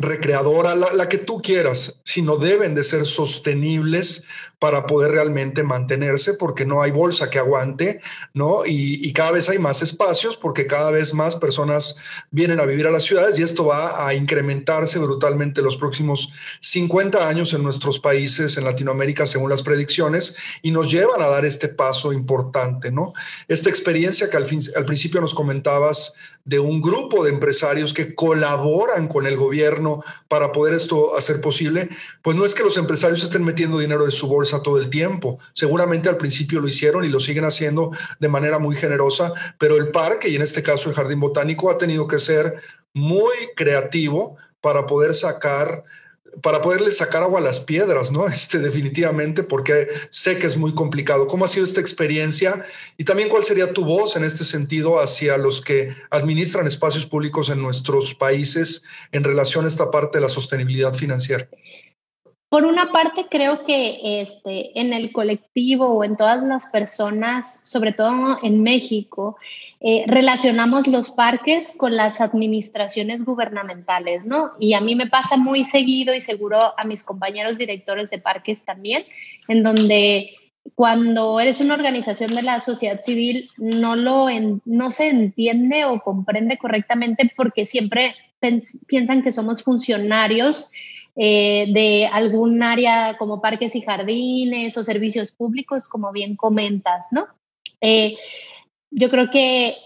[0.00, 4.24] recreadora, la, que tú quieras, sino deben de ser sostenibles
[4.60, 8.00] para poder realmente mantenerse, porque no hay bolsa que aguante,
[8.34, 8.66] ¿no?
[8.66, 11.96] Y, cada vez hay más espacios, porque cada vez más personas
[12.30, 17.28] vienen a vivir a las ciudades y esto va a incrementarse brutalmente los próximos 50
[17.28, 21.68] años en nuestros países, en Latinoamérica, según las predicciones, y nos llevan a dar este
[21.68, 23.14] paso importante, ¿no?
[23.48, 28.14] Esta experiencia que al, fin, al principio nos comentabas de un grupo de empresarios que
[28.14, 31.88] colaboran con el gobierno para poder esto hacer posible,
[32.22, 35.38] pues no es que los empresarios estén metiendo dinero de su bolsa todo el tiempo.
[35.54, 39.88] Seguramente al principio lo hicieron y lo siguen haciendo de manera muy generosa, pero el
[39.88, 42.60] parque, y en este caso el Jardín Botánico, ha tenido que ser
[42.92, 45.84] muy creativo para poder sacar
[46.42, 48.28] para poderle sacar agua a las piedras, ¿no?
[48.40, 51.26] Este, definitivamente, porque sé que es muy complicado.
[51.26, 52.64] ¿Cómo ha sido esta experiencia?
[52.96, 57.50] Y también, ¿cuál sería tu voz en este sentido hacia los que administran espacios públicos
[57.50, 61.48] en nuestros países en relación a esta parte de la sostenibilidad financiera?
[62.50, 67.92] Por una parte, creo que este, en el colectivo o en todas las personas, sobre
[67.92, 69.36] todo en México,
[69.78, 74.50] eh, relacionamos los parques con las administraciones gubernamentales, ¿no?
[74.58, 78.64] Y a mí me pasa muy seguido y seguro a mis compañeros directores de parques
[78.64, 79.04] también,
[79.46, 80.30] en donde
[80.74, 84.26] cuando eres una organización de la sociedad civil no lo
[84.64, 88.16] no se entiende o comprende correctamente porque siempre
[88.88, 90.72] piensan que somos funcionarios
[91.22, 97.26] eh, de algún área como parques y jardines o servicios públicos, como bien comentas, ¿no?
[97.82, 98.16] Eh,
[98.90, 99.76] yo creo que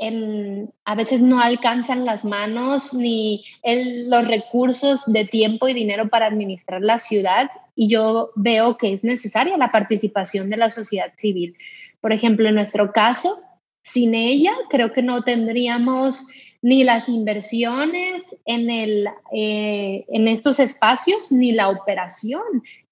[0.84, 6.82] a veces no alcanzan las manos ni los recursos de tiempo y dinero para administrar
[6.82, 11.56] la ciudad y yo veo que es necesaria la participación de la sociedad civil.
[12.00, 13.42] Por ejemplo, en nuestro caso,
[13.82, 16.28] sin ella creo que no tendríamos
[16.64, 22.42] ni las inversiones en, el, eh, en estos espacios ni la operación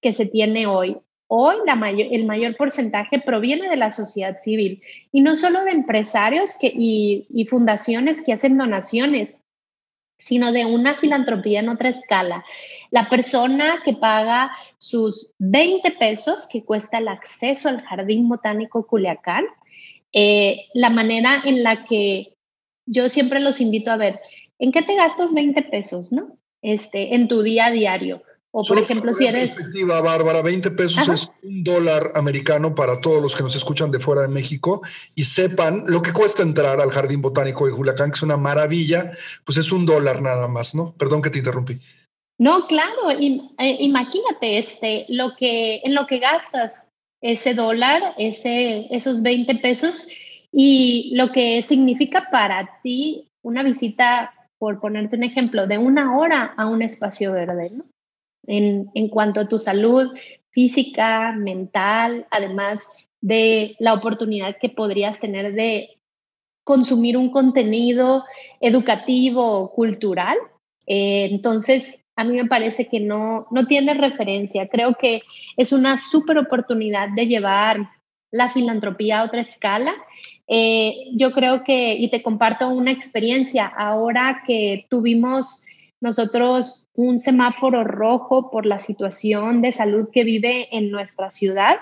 [0.02, 0.98] que se tiene hoy.
[1.26, 1.56] Hoy
[2.10, 8.20] el mayor porcentaje proviene de la sociedad civil y no solo de empresarios y fundaciones
[8.20, 9.40] que hacen donaciones,
[10.18, 12.44] sino de una filantropía en otra escala.
[12.90, 19.46] La persona que paga sus 20 pesos que cuesta el acceso al Jardín Botánico Culiacán,
[20.12, 22.34] eh, la manera en la que
[22.92, 24.20] yo siempre los invito a ver,
[24.58, 26.38] ¿en qué te gastas 20 pesos, no?
[26.60, 28.22] Este, en tu día a diario.
[28.54, 29.54] O por ejemplo, si eres...
[29.54, 33.98] Perspectiva, Bárbara, 20 pesos es un dólar americano para todos los que nos escuchan de
[33.98, 34.82] fuera de México
[35.14, 39.12] y sepan lo que cuesta entrar al Jardín Botánico de Juliacán, que es una maravilla,
[39.44, 40.94] pues es un dólar nada más, ¿no?
[40.98, 41.80] Perdón que te interrumpí.
[42.38, 46.90] No, claro, eh, imagínate este, lo que, en lo que gastas
[47.22, 50.08] ese dólar, ese, esos 20 pesos
[50.52, 56.54] y lo que significa para ti una visita, por ponerte un ejemplo, de una hora
[56.56, 57.84] a un espacio verde, ¿no?
[58.46, 60.12] en, en cuanto a tu salud
[60.50, 62.86] física, mental, además
[63.20, 65.98] de la oportunidad que podrías tener de
[66.64, 68.24] consumir un contenido
[68.60, 70.36] educativo, cultural.
[70.86, 74.68] Eh, entonces, a mí me parece que no, no tiene referencia.
[74.68, 75.22] Creo que
[75.56, 77.90] es una súper oportunidad de llevar
[78.30, 79.94] la filantropía a otra escala.
[80.48, 85.64] Eh, yo creo que, y te comparto una experiencia, ahora que tuvimos
[86.00, 91.76] nosotros un semáforo rojo por la situación de salud que vive en nuestra ciudad.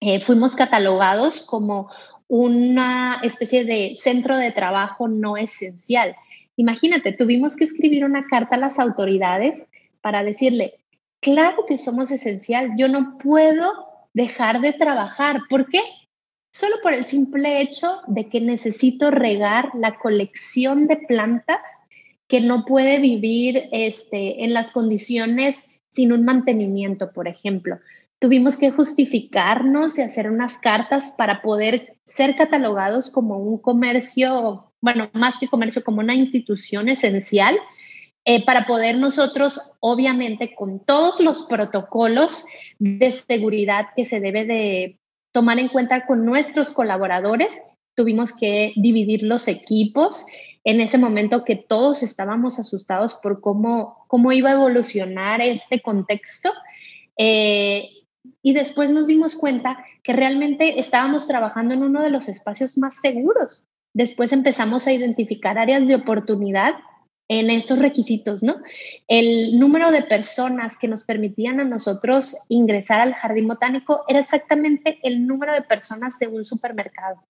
[0.00, 1.90] Eh, fuimos catalogados como
[2.28, 6.14] una especie de centro de trabajo no esencial.
[6.56, 9.66] Imagínate, tuvimos que escribir una carta a las autoridades
[10.02, 10.74] para decirle,
[11.20, 13.72] claro que somos esencial, yo no puedo
[14.12, 15.42] dejar de trabajar.
[15.48, 15.80] ¿Por qué?
[16.52, 21.60] Solo por el simple hecho de que necesito regar la colección de plantas
[22.28, 27.78] que no puede vivir este, en las condiciones sin un mantenimiento, por ejemplo.
[28.18, 35.10] Tuvimos que justificarnos y hacer unas cartas para poder ser catalogados como un comercio, bueno,
[35.14, 37.56] más que comercio, como una institución esencial,
[38.24, 42.44] eh, para poder nosotros, obviamente, con todos los protocolos
[42.78, 44.98] de seguridad que se debe de
[45.32, 47.60] tomar en cuenta con nuestros colaboradores,
[47.94, 50.26] tuvimos que dividir los equipos
[50.64, 56.52] en ese momento que todos estábamos asustados por cómo, cómo iba a evolucionar este contexto.
[57.16, 57.88] Eh,
[58.42, 63.00] y después nos dimos cuenta que realmente estábamos trabajando en uno de los espacios más
[63.00, 63.64] seguros.
[63.94, 66.74] Después empezamos a identificar áreas de oportunidad
[67.38, 68.56] en estos requisitos, ¿no?
[69.08, 74.98] El número de personas que nos permitían a nosotros ingresar al jardín botánico era exactamente
[75.02, 77.24] el número de personas de un supermercado.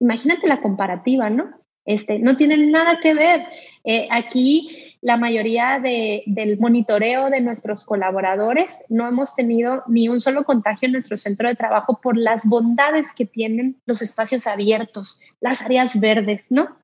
[0.00, 1.50] Imagínate la comparativa, ¿no?
[1.84, 3.44] Este, no tienen nada que ver.
[3.84, 10.44] Eh, aquí la mayoría del monitoreo de nuestros colaboradores no hemos tenido ni un solo
[10.44, 15.60] contagio en nuestro centro de trabajo por las bondades que tienen los espacios abiertos, las
[15.60, 16.78] áreas verdes, ¿no?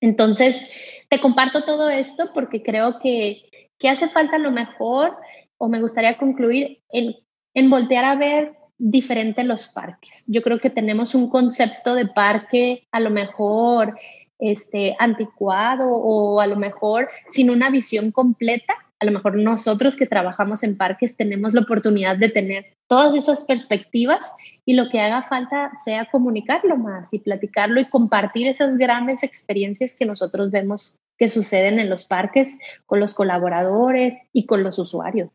[0.00, 0.70] Entonces,
[1.08, 5.16] te comparto todo esto porque creo que, que hace falta lo mejor,
[5.56, 7.14] o me gustaría concluir, en,
[7.54, 10.24] en voltear a ver diferente los parques.
[10.28, 13.98] Yo creo que tenemos un concepto de parque a lo mejor
[14.38, 18.74] este, anticuado o a lo mejor sin una visión completa.
[19.00, 23.44] A lo mejor nosotros que trabajamos en parques tenemos la oportunidad de tener todas esas
[23.44, 24.24] perspectivas
[24.64, 29.94] y lo que haga falta sea comunicarlo más y platicarlo y compartir esas grandes experiencias
[29.94, 32.56] que nosotros vemos que suceden en los parques
[32.86, 35.30] con los colaboradores y con los usuarios.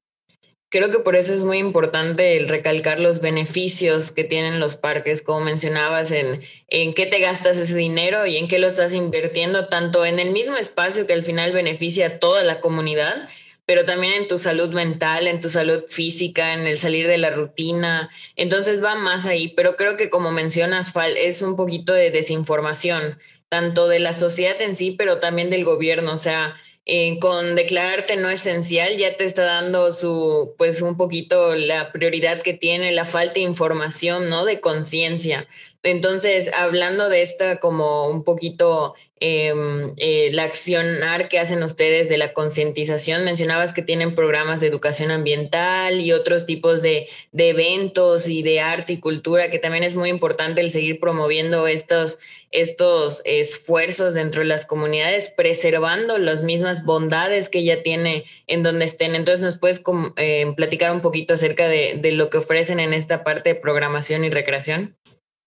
[0.73, 5.21] Creo que por eso es muy importante el recalcar los beneficios que tienen los parques,
[5.21, 9.67] como mencionabas, en, en qué te gastas ese dinero y en qué lo estás invirtiendo,
[9.67, 13.29] tanto en el mismo espacio que al final beneficia a toda la comunidad,
[13.65, 17.29] pero también en tu salud mental, en tu salud física, en el salir de la
[17.29, 18.09] rutina.
[18.35, 23.19] Entonces va más ahí, pero creo que como mencionas, Fal, es un poquito de desinformación,
[23.49, 26.13] tanto de la sociedad en sí, pero también del gobierno.
[26.13, 26.55] O sea,
[26.85, 32.41] eh, con declararte no esencial ya te está dando su, pues un poquito la prioridad
[32.41, 34.43] que tiene la falta de información, ¿no?
[34.43, 35.47] De conciencia.
[35.83, 38.95] Entonces, hablando de esta como un poquito
[39.25, 45.11] eh, la accionar que hacen ustedes de la concientización, mencionabas que tienen programas de educación
[45.11, 49.95] ambiental y otros tipos de, de, eventos y de arte y cultura, que también es
[49.95, 52.19] muy importante el seguir promoviendo estos,
[52.51, 58.83] estos esfuerzos dentro de las comunidades, preservando las mismas bondades que ya tiene en donde
[58.83, 59.15] estén.
[59.15, 59.81] Entonces, ¿nos puedes
[60.17, 64.25] eh, platicar un poquito acerca de, de lo que ofrecen en esta parte de programación
[64.25, 64.97] y recreación?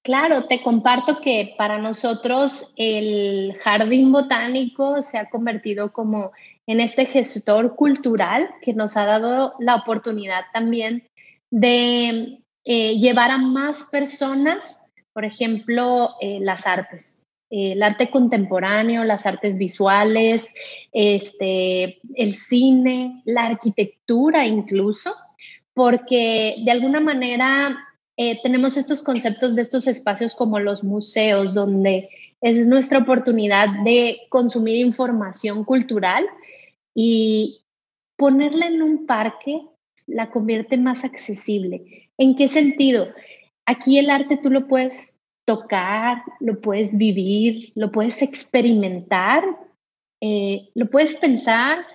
[0.07, 6.31] Claro, te comparto que para nosotros el jardín botánico se ha convertido como
[6.69, 11.09] en este gestor cultural que nos ha dado la oportunidad también
[11.51, 19.27] de eh, llevar a más personas, por ejemplo, eh, las artes, el arte contemporáneo, las
[19.27, 20.49] artes visuales,
[20.93, 25.17] este, el cine, la arquitectura incluso,
[25.75, 27.86] porque de alguna manera
[28.17, 32.09] eh, tenemos estos conceptos de estos espacios como los museos, donde
[32.41, 36.25] es nuestra oportunidad de consumir información cultural
[36.95, 37.63] y
[38.17, 39.63] ponerla en un parque
[40.07, 42.11] la convierte más accesible.
[42.17, 43.09] ¿En qué sentido?
[43.67, 49.45] Aquí el arte tú lo puedes tocar, lo puedes vivir, lo puedes experimentar,
[50.23, 51.87] eh, lo puedes pensar,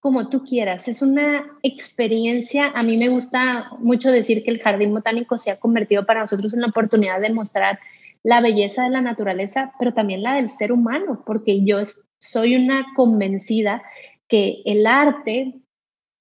[0.00, 0.88] como tú quieras.
[0.88, 2.72] Es una experiencia.
[2.74, 6.54] A mí me gusta mucho decir que el jardín botánico se ha convertido para nosotros
[6.54, 7.78] en la oportunidad de mostrar
[8.22, 11.78] la belleza de la naturaleza, pero también la del ser humano, porque yo
[12.18, 13.82] soy una convencida
[14.28, 15.54] que el arte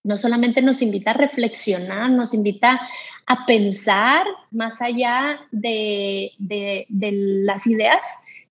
[0.04, 2.80] no solamente nos invita a reflexionar, nos invita
[3.28, 7.12] a pensar más allá de, de
[7.44, 8.06] las ideas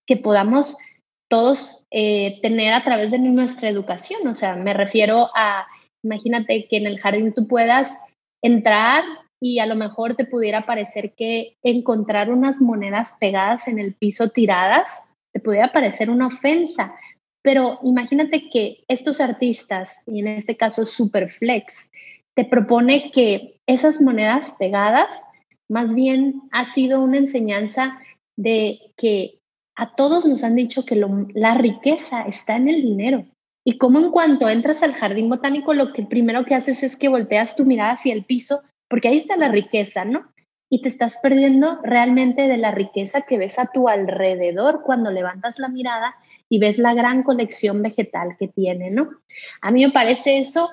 [0.05, 0.77] que podamos
[1.29, 4.27] todos eh, tener a través de nuestra educación.
[4.27, 5.67] O sea, me refiero a,
[6.03, 7.99] imagínate que en el jardín tú puedas
[8.43, 9.05] entrar
[9.41, 14.31] y a lo mejor te pudiera parecer que encontrar unas monedas pegadas en el piso
[14.31, 16.95] tiradas te pudiera parecer una ofensa.
[17.43, 21.91] Pero imagínate que estos artistas, y en este caso Superflex,
[22.35, 25.23] te propone que esas monedas pegadas
[25.69, 28.01] más bien ha sido una enseñanza
[28.37, 29.38] de que
[29.79, 30.97] a todos nos han dicho que
[31.35, 33.25] la riqueza está en el dinero.
[33.65, 37.09] Y como en cuanto entras al jardín botánico, lo que primero que haces es que
[37.09, 40.33] volteas tu mirada hacia el piso, porque ahí está la riqueza, ¿no?
[40.69, 45.61] Y te estás perdiendo realmente de la riqueza que ves a tu alrededor cuando levantas
[45.61, 46.17] la mirada
[46.49, 49.09] y ves la gran colección vegetal que tiene, ¿no?
[49.63, 50.71] A mí me parece eso,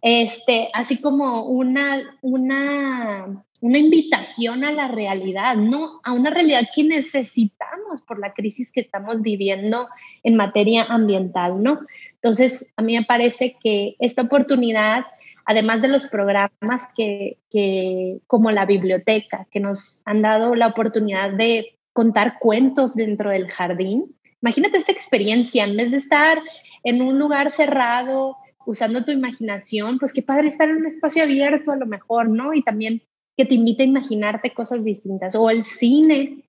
[0.00, 6.84] este, así como una, una una invitación a la realidad, no a una realidad que
[6.84, 9.88] necesitamos por la crisis que estamos viviendo
[10.22, 11.80] en materia ambiental, ¿no?
[12.14, 15.04] Entonces, a mí me parece que esta oportunidad,
[15.44, 21.32] además de los programas que, que como la biblioteca, que nos han dado la oportunidad
[21.32, 26.40] de contar cuentos dentro del jardín, imagínate esa experiencia, en vez de estar
[26.84, 28.36] en un lugar cerrado,
[28.68, 32.52] usando tu imaginación, pues qué padre estar en un espacio abierto a lo mejor, ¿no?
[32.52, 33.02] Y también
[33.38, 35.36] que te invita a imaginarte cosas distintas.
[35.36, 36.42] O el cine,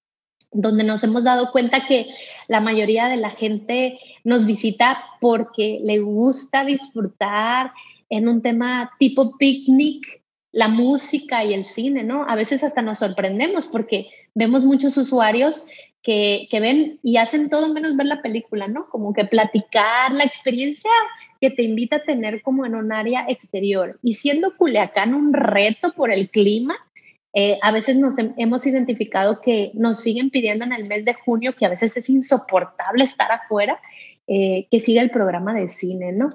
[0.52, 2.08] donde nos hemos dado cuenta que
[2.48, 7.72] la mayoría de la gente nos visita porque le gusta disfrutar
[8.10, 12.26] en un tema tipo picnic, la música y el cine, ¿no?
[12.28, 15.68] A veces hasta nos sorprendemos porque vemos muchos usuarios
[16.02, 18.90] que, que, ven y hacen todo menos ver la película, ¿no?
[18.90, 20.90] Como que platicar la experiencia
[21.40, 24.00] que te invita a tener como en un área exterior.
[24.04, 26.76] Y siendo Culiacán un reto por el clima,
[27.34, 31.56] eh, a veces nos hemos identificado que nos siguen pidiendo en el mes de junio,
[31.56, 33.80] que a veces es insoportable estar afuera,
[34.28, 36.30] eh, que siga el programa de cine, ¿no?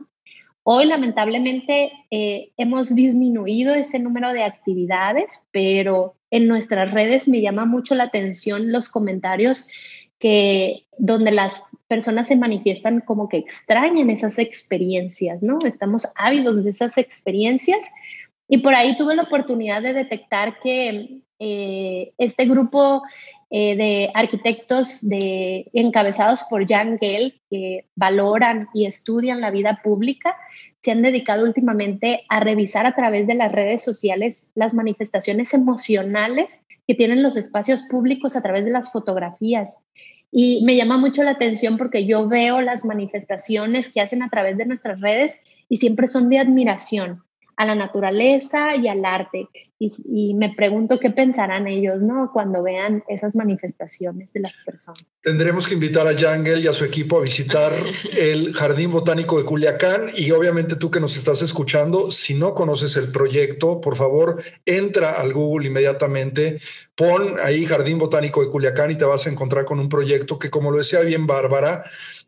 [0.67, 7.67] Hoy lamentablemente eh, hemos disminuido ese número de actividades, pero en nuestras redes me llama
[7.67, 9.69] mucho la atención los comentarios
[10.25, 15.59] que donde las personas se manifiestan como que extrañan esas experiencias, ¿no?
[15.67, 17.85] Estamos ávidos de esas experiencias
[18.49, 23.03] y por ahí tuve la oportunidad de detectar que eh, este grupo
[23.51, 30.35] eh, de arquitectos de, encabezados por Jan Gell, que valoran y estudian la vida pública,
[30.81, 36.61] se han dedicado últimamente a revisar a través de las redes sociales las manifestaciones emocionales
[36.87, 39.81] que tienen los espacios públicos a través de las fotografías.
[40.37, 44.59] Y me llama mucho la atención porque yo veo las manifestaciones que hacen a través
[44.59, 47.23] de nuestras redes y siempre son de admiración
[47.57, 49.49] a la naturaleza y al arte.
[49.79, 52.31] y, me pregunto qué pensarán ellos, ¿no?
[52.33, 55.05] Cuando vean esas manifestaciones de las personas.
[55.21, 57.73] Tendremos que invitar a Yangel y a su equipo a visitar
[58.19, 62.97] el Jardín Botánico de Culiacán y obviamente tú que nos estás escuchando, si no conoces
[62.97, 66.61] el proyecto, por favor, entra al Google inmediatamente,
[66.95, 70.51] pon ahí Jardín Botánico de Culiacán y te vas a encontrar con un proyecto que,
[70.51, 71.85] como lo decía bien Bárbara,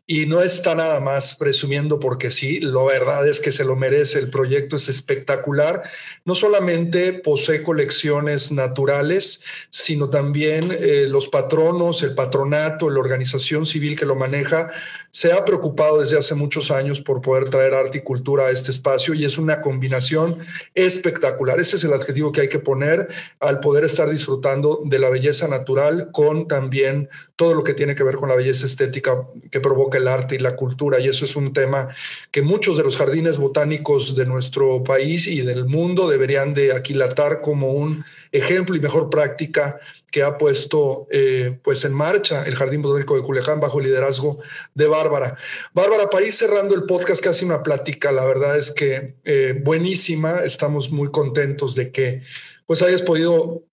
[0.09, 4.19] y no está nada más presumiendo porque sí, la verdad es que se lo merece,
[4.19, 5.83] el proyecto es espectacular,
[6.23, 13.97] no solamente posee colecciones naturales, sino también eh, los patronos, el patronato, la organización civil
[13.97, 14.71] que lo maneja,
[15.09, 18.71] se ha preocupado desde hace muchos años por poder traer arte y cultura a este
[18.71, 20.37] espacio y es una combinación
[20.73, 21.59] espectacular.
[21.59, 25.49] Ese es el adjetivo que hay que poner al poder estar disfrutando de la belleza
[25.49, 29.96] natural con también todo lo que tiene que ver con la belleza estética que provoca
[29.97, 30.99] el arte y la cultura.
[30.99, 31.89] Y eso es un tema
[32.31, 37.41] que muchos de los jardines botánicos de nuestro país y del mundo deberían de aquilatar
[37.41, 39.79] como un ejemplo y mejor práctica
[40.11, 44.39] que ha puesto eh, pues en marcha el Jardín Botánico de Culiacán bajo el liderazgo
[44.73, 45.37] de Bárbara.
[45.73, 50.37] Bárbara, para ir cerrando el podcast, casi una plática, la verdad es que eh, buenísima,
[50.43, 52.21] estamos muy contentos de que
[52.65, 53.63] pues hayas podido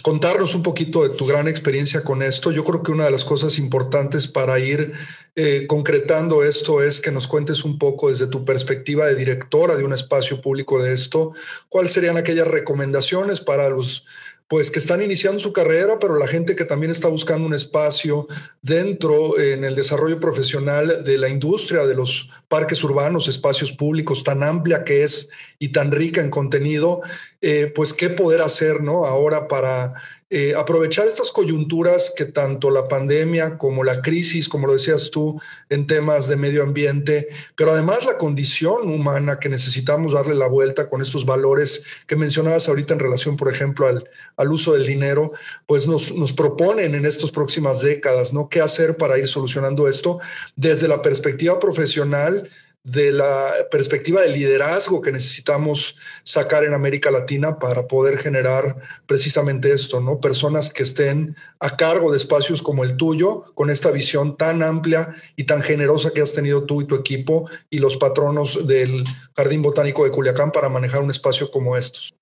[0.00, 2.50] contarnos un poquito de tu gran experiencia con esto.
[2.52, 4.92] Yo creo que una de las cosas importantes para ir
[5.36, 9.84] eh, concretando esto es que nos cuentes un poco desde tu perspectiva de directora de
[9.84, 11.32] un espacio público de esto,
[11.68, 14.04] cuáles serían aquellas recomendaciones para los
[14.48, 18.26] pues que están iniciando su carrera, pero la gente que también está buscando un espacio
[18.62, 24.42] dentro en el desarrollo profesional de la industria de los parques urbanos, espacios públicos, tan
[24.42, 25.28] amplia que es
[25.58, 27.02] y tan rica en contenido,
[27.42, 29.04] eh, pues qué poder hacer, ¿no?
[29.04, 29.92] Ahora para
[30.30, 35.40] eh, aprovechar estas coyunturas que tanto la pandemia como la crisis, como lo decías tú,
[35.70, 40.86] en temas de medio ambiente, pero además la condición humana que necesitamos darle la vuelta
[40.86, 44.06] con estos valores que mencionabas ahorita en relación, por ejemplo, al,
[44.36, 45.32] al uso del dinero,
[45.64, 48.50] pues nos, nos proponen en estas próximas décadas, ¿no?
[48.50, 50.18] ¿Qué hacer para ir solucionando esto
[50.56, 52.50] desde la perspectiva profesional?
[52.84, 58.76] De la perspectiva de liderazgo que necesitamos sacar en América Latina para poder generar
[59.06, 60.20] precisamente esto, ¿no?
[60.20, 65.14] Personas que estén a cargo de espacios como el tuyo, con esta visión tan amplia
[65.36, 69.04] y tan generosa que has tenido tú y tu equipo y los patronos del
[69.36, 72.14] Jardín Botánico de Culiacán para manejar un espacio como estos.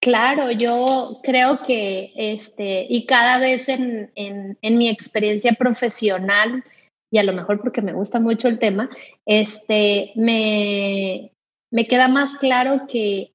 [0.00, 6.64] Claro, yo creo que este, y cada vez en, en, en mi experiencia profesional,
[7.12, 8.88] y a lo mejor porque me gusta mucho el tema,
[9.26, 11.32] este, me,
[11.70, 13.34] me queda más claro que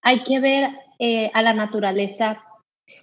[0.00, 2.42] hay que ver eh, a la naturaleza,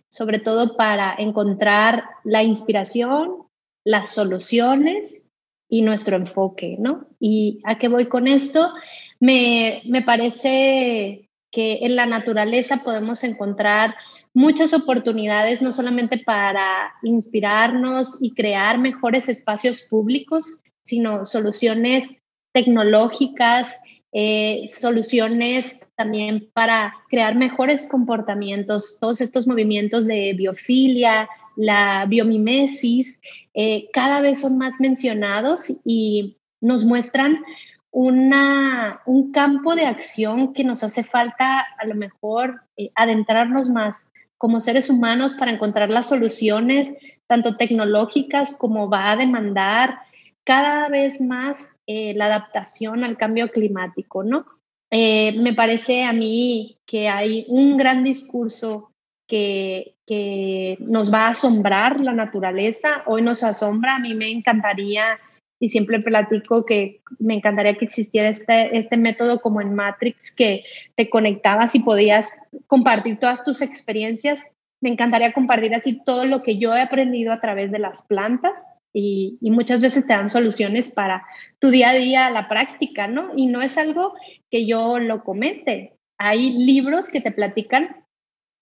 [0.10, 3.44] sobre todo para encontrar la inspiración,
[3.86, 5.30] las soluciones
[5.70, 7.06] y nuestro enfoque, ¿no?
[7.20, 8.74] ¿Y a qué voy con esto?
[9.20, 13.94] Me, me parece que en la naturaleza podemos encontrar
[14.40, 22.10] muchas oportunidades, no solamente para inspirarnos y crear mejores espacios públicos, sino soluciones
[22.54, 23.78] tecnológicas,
[24.14, 31.28] eh, soluciones también para crear mejores comportamientos, todos estos movimientos de biofilia,
[31.58, 33.20] la biomimesis,
[33.54, 37.44] eh, cada vez son más mencionados y nos muestran
[37.92, 44.10] una, un campo de acción que nos hace falta a lo mejor eh, adentrarnos más
[44.40, 46.96] como seres humanos para encontrar las soluciones,
[47.28, 50.00] tanto tecnológicas como va a demandar
[50.46, 54.46] cada vez más eh, la adaptación al cambio climático, ¿no?
[54.90, 58.94] Eh, me parece a mí que hay un gran discurso
[59.28, 65.20] que, que nos va a asombrar la naturaleza, hoy nos asombra, a mí me encantaría
[65.60, 70.64] y siempre platico que me encantaría que existiera este, este método como en Matrix, que
[70.95, 72.32] te conectabas y podías
[72.68, 74.43] compartir todas tus experiencias.
[74.82, 78.57] Me encantaría compartir así todo lo que yo he aprendido a través de las plantas
[78.93, 81.24] y, y, muchas veces te dan soluciones para
[81.60, 83.34] tu día a día, la práctica, ¿no?
[83.36, 84.14] Y no es algo
[84.49, 85.93] que yo lo comente.
[86.18, 88.03] Hay libros que te platican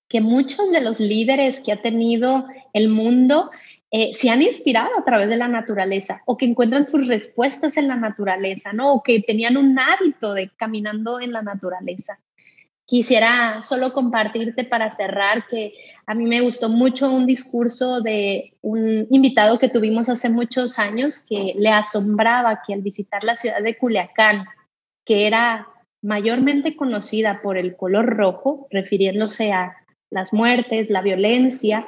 [0.10, 3.52] que muchos de los líderes que ha tenido el mundo
[3.90, 7.88] eh, se han inspirado a través de la naturaleza o que encuentran sus respuestas en
[7.88, 8.94] la naturaleza, ¿no?
[8.94, 12.20] O que tenían un hábito de caminando en la naturaleza.
[12.86, 15.74] Quisiera solo compartirte para cerrar que
[16.06, 21.24] a mí me gustó mucho un discurso de un invitado que tuvimos hace muchos años
[21.28, 24.46] que le asombraba que al visitar la ciudad de Culiacán,
[25.06, 25.68] que era
[26.02, 29.76] mayormente conocida por el color rojo, refiriéndose a
[30.10, 31.86] las muertes, la violencia,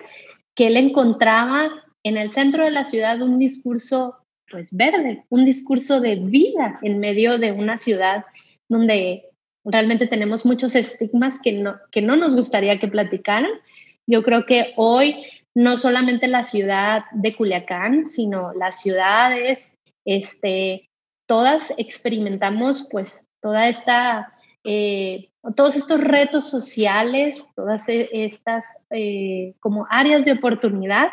[0.56, 1.72] que él encontraba
[2.04, 4.18] en el centro de la ciudad un discurso
[4.50, 8.26] pues verde, un discurso de vida en medio de una ciudad
[8.68, 9.26] donde
[9.64, 13.52] realmente tenemos muchos estigmas que no, que no nos gustaría que platicaran.
[14.08, 15.24] Yo creo que hoy
[15.54, 19.76] no solamente la ciudad de Culiacán, sino las ciudades,
[20.06, 20.90] este,
[21.28, 24.34] todas experimentamos pues toda esta,
[24.64, 31.10] eh, todos estos retos sociales, todas e, estas eh, como áreas de oportunidad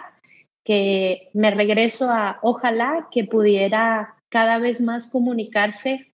[0.67, 6.12] que me regreso a ojalá que pudiera cada vez más comunicarse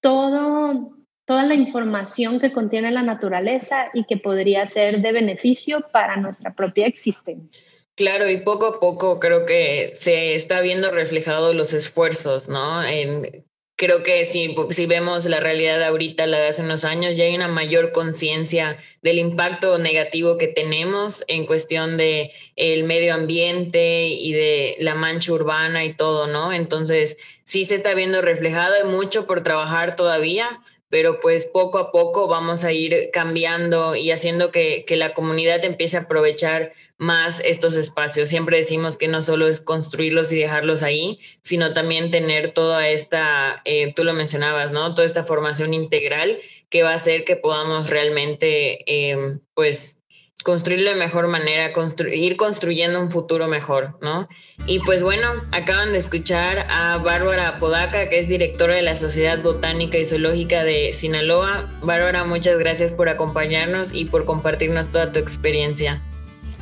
[0.00, 6.16] todo, toda la información que contiene la naturaleza y que podría ser de beneficio para
[6.16, 7.62] nuestra propia existencia.
[7.94, 12.82] Claro, y poco a poco creo que se está viendo reflejado los esfuerzos, ¿no?
[12.82, 13.44] En,
[13.76, 17.34] creo que si, si vemos la realidad ahorita, la de hace unos años, ya hay
[17.34, 24.32] una mayor conciencia del impacto negativo que tenemos en cuestión de el medio ambiente y
[24.32, 26.52] de la mancha urbana y todo, ¿no?
[26.52, 30.60] Entonces, sí se está viendo reflejado, mucho por trabajar todavía,
[30.92, 35.64] pero pues poco a poco vamos a ir cambiando y haciendo que, que, la comunidad
[35.64, 38.28] empiece a aprovechar más estos espacios.
[38.28, 43.62] Siempre decimos que no solo es construirlos y dejarlos ahí, sino también tener toda esta,
[43.64, 44.94] eh, tú lo mencionabas, ¿no?
[44.94, 46.38] Toda esta formación integral
[46.68, 50.01] que va a hacer que podamos realmente, eh, pues,
[50.42, 51.72] construirlo de mejor manera,
[52.12, 54.28] ir construyendo un futuro mejor, ¿no?
[54.66, 59.42] Y pues bueno, acaban de escuchar a Bárbara Podaca, que es directora de la Sociedad
[59.42, 61.70] Botánica y Zoológica de Sinaloa.
[61.82, 66.00] Bárbara, muchas gracias por acompañarnos y por compartirnos toda tu experiencia.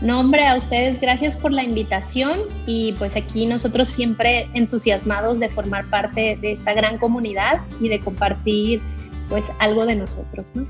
[0.00, 5.50] No, hombre, a ustedes gracias por la invitación y pues aquí nosotros siempre entusiasmados de
[5.50, 8.80] formar parte de esta gran comunidad y de compartir
[9.28, 10.66] pues algo de nosotros, ¿no?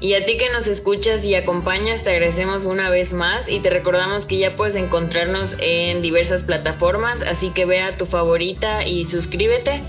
[0.00, 3.68] Y a ti que nos escuchas y acompañas, te agradecemos una vez más y te
[3.68, 9.82] recordamos que ya puedes encontrarnos en diversas plataformas, así que vea tu favorita y suscríbete.